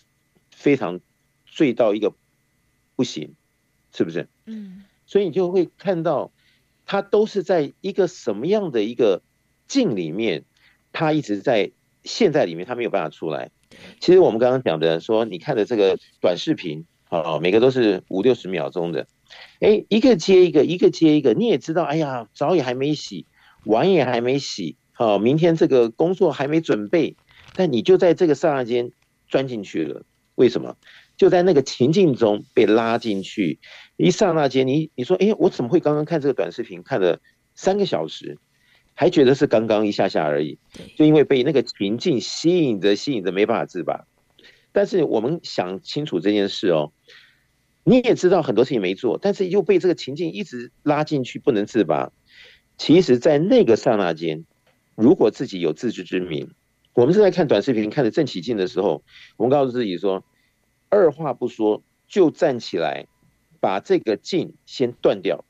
[0.51, 1.01] 非常
[1.47, 2.15] 醉到一个
[2.97, 3.35] 不行，
[3.93, 4.29] 是不是？
[4.47, 4.85] 嗯。
[5.07, 6.33] 所以你就会看到，
[6.85, 9.23] 他都是在一个什么样的一个
[9.67, 10.45] 境里面，
[10.93, 11.71] 他一直在
[12.05, 13.51] 陷在里面，他没有办法出来。
[14.01, 19.07] 其实我们刚刚讲的说，你看的这个短视频，啊，每个都是五六十秒钟的。
[19.61, 23.27] 哎，一个接一个，一个接一个，你也知道，哎呀，澡也还没洗，
[23.65, 27.17] 碗也还没洗，好，明天这个工作还没准备，
[27.55, 28.93] 但你就在这个刹那间
[29.29, 30.05] 钻进去了。
[30.37, 30.77] 为什么？
[31.17, 33.59] 就在那个情境中被拉进去，
[33.97, 37.21] 一刹那间，你你说，哎，我怎么会刚刚看这个短视频看了
[37.57, 38.39] 三个小时，
[38.95, 40.59] 还觉得是刚刚一下下而已？
[40.97, 44.05] 就因为被那个情境吸引着，吸引着没办法自拔。
[44.71, 46.93] 但是我们想清楚这件事哦。
[47.89, 52.13] 你也知道很多事情没做，但是又被这个情境一直拉进去，不能自拔。
[52.77, 54.45] 其实，在那个刹那间，
[54.95, 56.51] 如果自己有自知之明，
[56.93, 59.03] 我们正在看短视频看得正起劲的时候，
[59.39, 60.23] 我们告诉自己说，
[60.91, 63.07] 二话不说就站起来，
[63.59, 65.47] 把这个劲先断掉。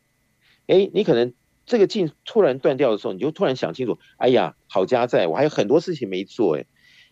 [0.69, 1.35] 哎，你可能
[1.67, 6.67] 这个劲突然断掉的时候，你就突然想清楚，哎呀，好家在，我还有很多事情没做，哎。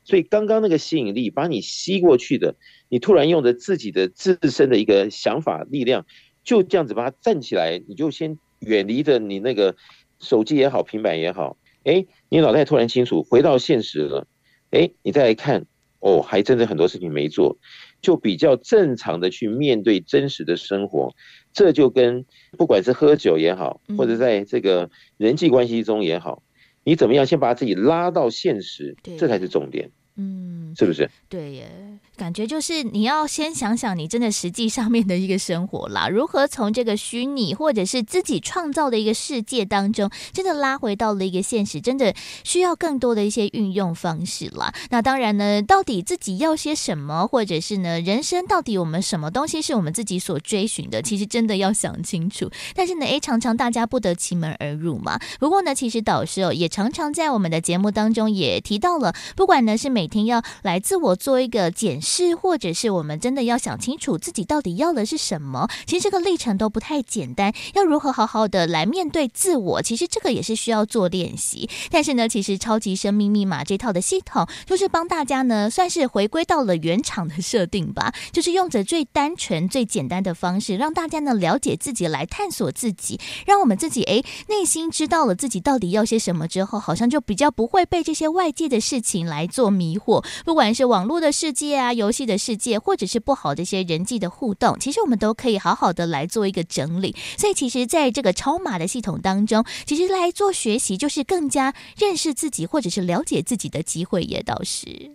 [0.06, 2.54] 所以刚刚那个吸引力把你吸过去的，
[2.88, 6.06] 你突然用着自己的自身的一个想法力量，
[6.44, 9.74] 就这样子把它站起来，你就先远离着你那个
[10.20, 14.28] 手机也好，平板也好，哎，你脑袋突然清楚，回到现实了，
[14.70, 15.66] 哎，你再来看，
[15.98, 17.58] 哦，还真的很多事情没做，
[18.00, 21.12] 就比较正常的去面对真实的生活，
[21.52, 22.24] 这就跟
[22.56, 26.44] 不管是喝酒也好，或者在这个人际关系中也好。
[26.86, 29.90] 你怎么样先把自己拉到现实，这才是重点。
[30.14, 31.10] 嗯，是不是？
[31.28, 31.68] 对耶，
[32.16, 44.72] 感觉就是你要先想想你真的实际上面的一个生活啦，如何从这个虚拟或者是自己创造的一个世界当中，真的拉回到了一个现实，真的需要更多的一些运用方式啦。
[44.90, 52.50] 那当然呢，到底自己要些什么，或者是呢，人生到底我们什么东西是我们自己所追寻的，其实真的要想清楚。
[52.74, 55.18] 但是呢，诶，常常大家不得其门而入嘛。
[55.38, 67.52] 不过呢，其实导师哦，也常常在我们的节目当中也提到了，不管呢是每天要来自我做一个检是，或者是我们真的要想清楚自己到底要的是什么，其实这个历程都不太简单。
[67.74, 71.68] 要如何好好的来面对自我，其实这个也是需要做练习。
[71.90, 97.16] 但是呢，其实超级生命密码这套的系统，就是帮大家呢，算是回归到了原厂的设定吧，就是用着最单纯、最简单的方式，让大家呢了解自己，来探索自己，让我们自己诶内心知道了自己到底要些什么之后，好像就比较不会被这些外界的事情来做迷惑，不管是网络的世界啊、游戏的世界，或者是不好的一些人际的互动，其实我们都可以好好的来做一个整理。
[97.36, 105.10] 所以，其实在这个超码的系统当中，其实来做学习，就是更加认识自己，或者是了解自己的机会也倒是。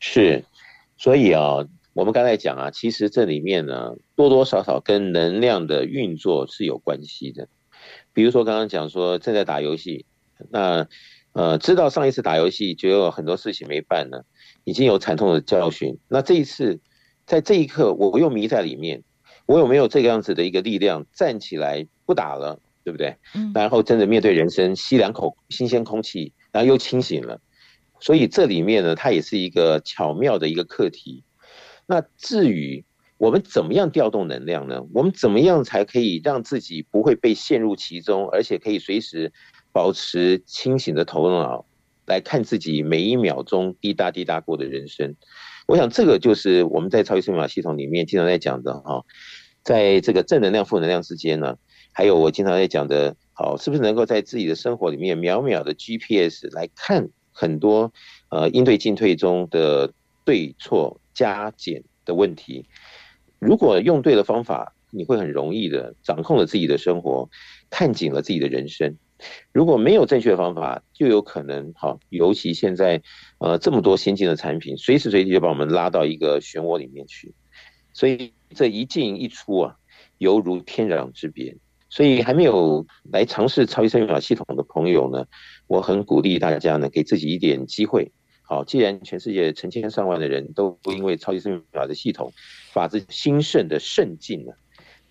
[0.00, 0.44] 是，
[0.98, 7.48] 所以啊，我们刚才讲啊，其实这里面呢，多多少少跟能量的运作是有关系的。
[8.12, 10.06] 比如说刚刚讲说正在打游戏，
[10.50, 10.86] 那
[11.32, 14.22] 呃，知道上一次打游戏就有很多事情没办呢，
[14.66, 15.96] 已经有惨痛的教训。
[16.08, 16.80] 那这一次，
[17.24, 19.04] 在这一刻，我又迷在里面，
[19.46, 23.16] 我有没有这个样子的一个力量站起来不打了，对不对？
[23.34, 23.52] 嗯。
[23.54, 27.40] 然后真的面对人生，吸两口新鲜空气，然后又清醒了。
[28.00, 31.22] 所以这里面呢，它也是一个巧妙的一个课题。
[31.86, 32.84] 那至于
[33.18, 34.82] 我们怎么样调动能量呢？
[34.92, 39.32] 我们怎么样才可以让自己不会被陷入其中，而且可以随时
[39.70, 41.65] 保持清醒的头脑
[42.06, 45.14] 来看自己每一秒钟滴答滴答过的人生？
[45.66, 49.04] 我想这个就是我们在超级生命密码系统里面经常在讲的哈，
[49.62, 51.56] 在这个正能量、负能量之间呢，
[51.92, 57.08] 还有我经常在讲的，好，是不是能够在自己的生活里面秒秒的 GPS 来看？
[57.38, 57.92] 很多
[58.30, 59.92] 呃应对进退中的
[60.24, 62.64] 对错加减的问题，
[63.38, 67.28] 如果用对了方法，你会很容易的掌控了自己的生活，
[67.68, 68.96] 看紧了自己的人生。
[69.52, 73.02] 如果没有正确的方法，就有可能好，尤其现在
[73.38, 77.34] 呃这么多先进的产品，随时随地就把我们拉到一个漩涡里面去。
[77.92, 79.76] 所以这一进一出啊，
[80.18, 81.56] 犹如天壤之别。
[81.88, 85.24] 所以还没有来尝试超级生命密码系统的朋友呢，
[85.66, 88.12] 我很鼓励大家呢，给自己一点机会。
[88.42, 92.32] 好，既然全世界成千上万的人都因为超级生命密码的系统
[92.72, 94.58] 法子兴盛的甚进了，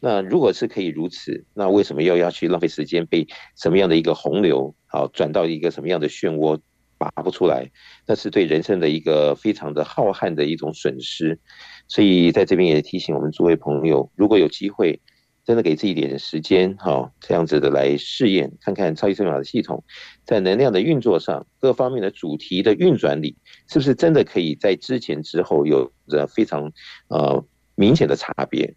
[0.06, 6.60] 那如果是可以如此，那为什么又要去浪费时间被什么样的一个洪流好转到一个什么样的漩涡
[7.00, 7.72] 拔不出来？
[8.06, 11.40] 那是对人生的一个非常的浩瀚的一种损失。
[11.88, 15.02] 所以在这边也提醒我们诸位朋友，如果有机会。
[15.48, 19.84] 真的给自己一点时间，哈，这样子的来试验，看看超级生命密码的系统
[20.26, 23.38] 在能量的运作上，各方面的主题的运转里，
[23.70, 26.72] 是不是真的可以在之前之后有着非常
[27.10, 27.46] 呃
[27.76, 28.74] 明显的差别？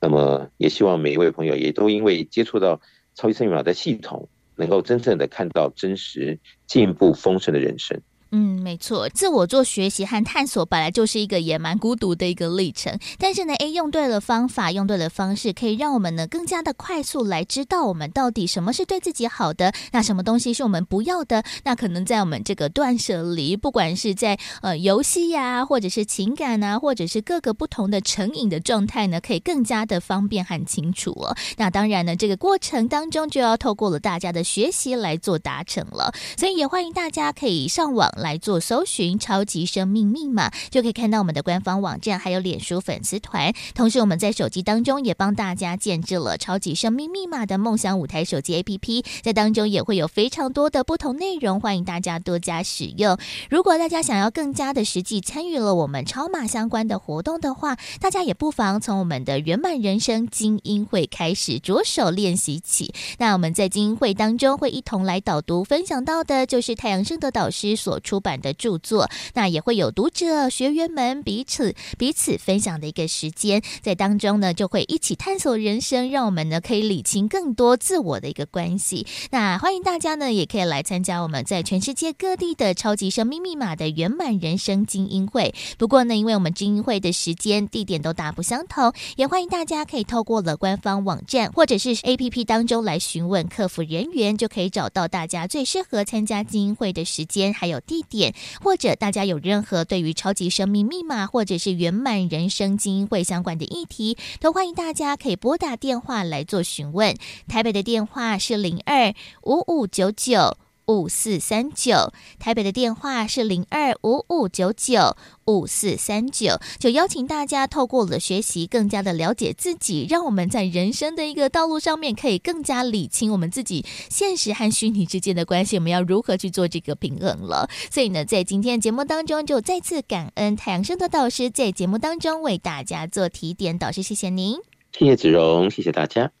[0.00, 2.80] 那么也希望每一位朋友也都因为接触到
[3.14, 8.00] 超级生命密码的系统，能够真正的看到真实进步丰盛的人生。
[8.30, 12.98] 嗯，没错，自我做学习和探索本来就是一个也蛮孤独的一个历程。
[13.18, 21.42] 但是呢，诶，用对了方法，用对了方式，可以让我们呢更加的快速来知道我们到底什么是对自己好的，那什么东西是我们不要的。
[21.64, 31.34] 那可能在我们这个断舍离，不管是在呃游戏呀、或者是情感啊，或者是各个不同的成瘾的状态呢，可以更加的方便和清楚哦。
[31.56, 36.12] 那当然呢，这个过程当中就要透过了大家的学习来做达成了。
[36.36, 38.06] 所以也欢迎大家可以上网。
[38.18, 43.52] 来做搜寻“超级生命密码”，就可以看到我们的官方网站，还有脸书粉丝团。
[43.74, 53.18] 同时，我们在手机当中也帮大家建置了“超级生命密码”的梦想舞台手机 APP，在当中也会有非常多的不同内容，欢迎大家多加使用。
[53.50, 62.92] 如果大家想要更加的实际参与了我们超码相关的活动的话，大家也不妨从我们的圆满人生精英会开始着手练习起。
[63.18, 68.00] 那我们在精英会当中会一同来导读分享到的，就是太阳圣德导师所。
[68.08, 79.06] 出版的著作，那也会有读者学员们彼此彼此分享的一个时间，在当中呢，就会一起探索人生，让我们呢可以理清更多自我的一个关系。
[79.30, 85.54] 那欢迎大家呢，也可以来参加我们在全世界各地的超级生命密码的圆满人生精英会。
[85.76, 97.97] 不过呢，因为我们精英会的时间地点都大不相同，也欢迎大家可以透过了官方网站或者是 APP 当中来询问客服人员，就可以找到大家最适合参加精英会的时间，还有地。
[97.98, 107.16] 一点，或者大家有任何对于超级生命密码或者是圆满人生基金会相关的议题，都欢迎大家可以拨打电话来做询问。
[107.48, 110.56] 台北的电话是零二五五九九。
[110.88, 127.68] 五四三九，台北的电话是零二五五九九五四三九，就邀请大家透过了学习，更加的了解自己，让我们在人生的一个道路上面，可以更加理清我们自己现实和虚拟之间的关系，我们要如何去做这个平衡了。
[127.90, 134.56] 所以呢，在今天的节目当中，就再次感恩太阳升的导师在节目当中为大家做提点，导师谢谢您，
[134.98, 136.32] 谢谢子荣，谢谢大家。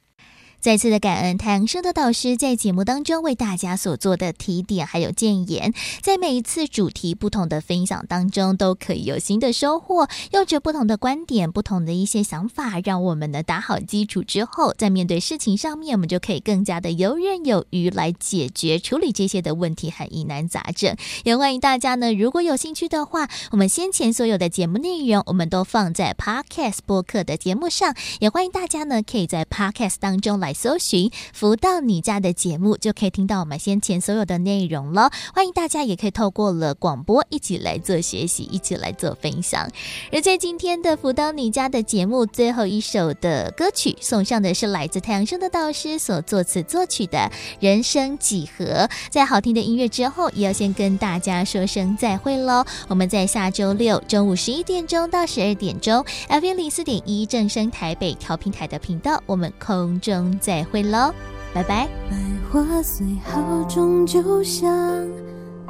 [0.60, 10.08] 再次的感恩太阳升的导师在节目当中为大家所做的提点还有建言，在每一次主题不同的分享当中，都可以有新的收获。
[10.32, 20.96] 用着不同的观点、不同的一些想法，让我们呢打好基础之后，在面对事情上面，我们就可以更加的游刃有余来解决处理这些的问题和疑难杂症。
[21.22, 30.47] 也欢迎大家呢，如果有兴趣的话，我们先前所有的节目内容，我们都放在 Podcast 播客的节目上，也欢迎大家呢，可以在 Podcast 当中来。
[30.48, 35.10] 来搜寻“福到你家”的节目，就可以听到我们先前所有的内容了。
[35.34, 39.68] 欢迎大家也可以透过了广播一起来做学习，一起来做分享。
[40.10, 47.18] 而在今天的“福到你家”的节目最后一首的歌曲，送上的是来自太阳升的导师所作词作曲的
[47.60, 48.64] 《人生几何》。
[49.10, 52.64] 在好听的音乐之后，也要先跟大家说声再会喽。
[52.88, 60.37] 我们在下周六中午十一点钟到十二点钟，FM 零四点一正声台北调频台的频道，我们空中。
[60.38, 61.12] 再会喽，
[61.52, 61.88] 拜拜。
[62.10, 62.16] 百
[62.50, 64.68] 花虽好，终究像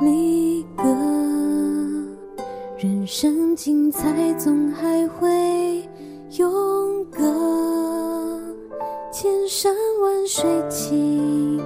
[0.00, 0.84] 离歌。
[2.78, 5.88] 人生精彩，总还会
[6.38, 7.22] 永隔。
[9.10, 11.58] 千山万水尽，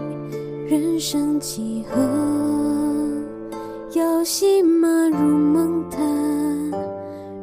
[0.66, 2.00] 人生几何？
[3.94, 6.00] 要戏码入梦谈，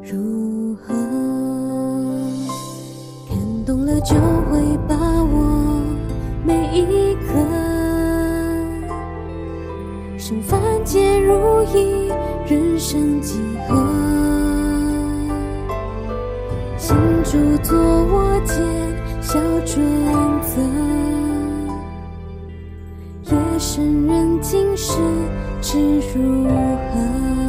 [0.01, 1.38] 如何？
[4.01, 4.15] 就
[4.49, 5.83] 会把握。
[6.43, 7.33] 每一刻，
[10.17, 12.09] 生凡皆如意，
[12.47, 13.37] 人生几
[13.67, 13.75] 何？
[16.77, 18.57] 心主作我见，
[19.21, 19.81] 小准
[20.41, 20.61] 则。
[23.31, 24.97] 夜深人静时，
[25.61, 25.77] 知
[26.15, 27.48] 如何？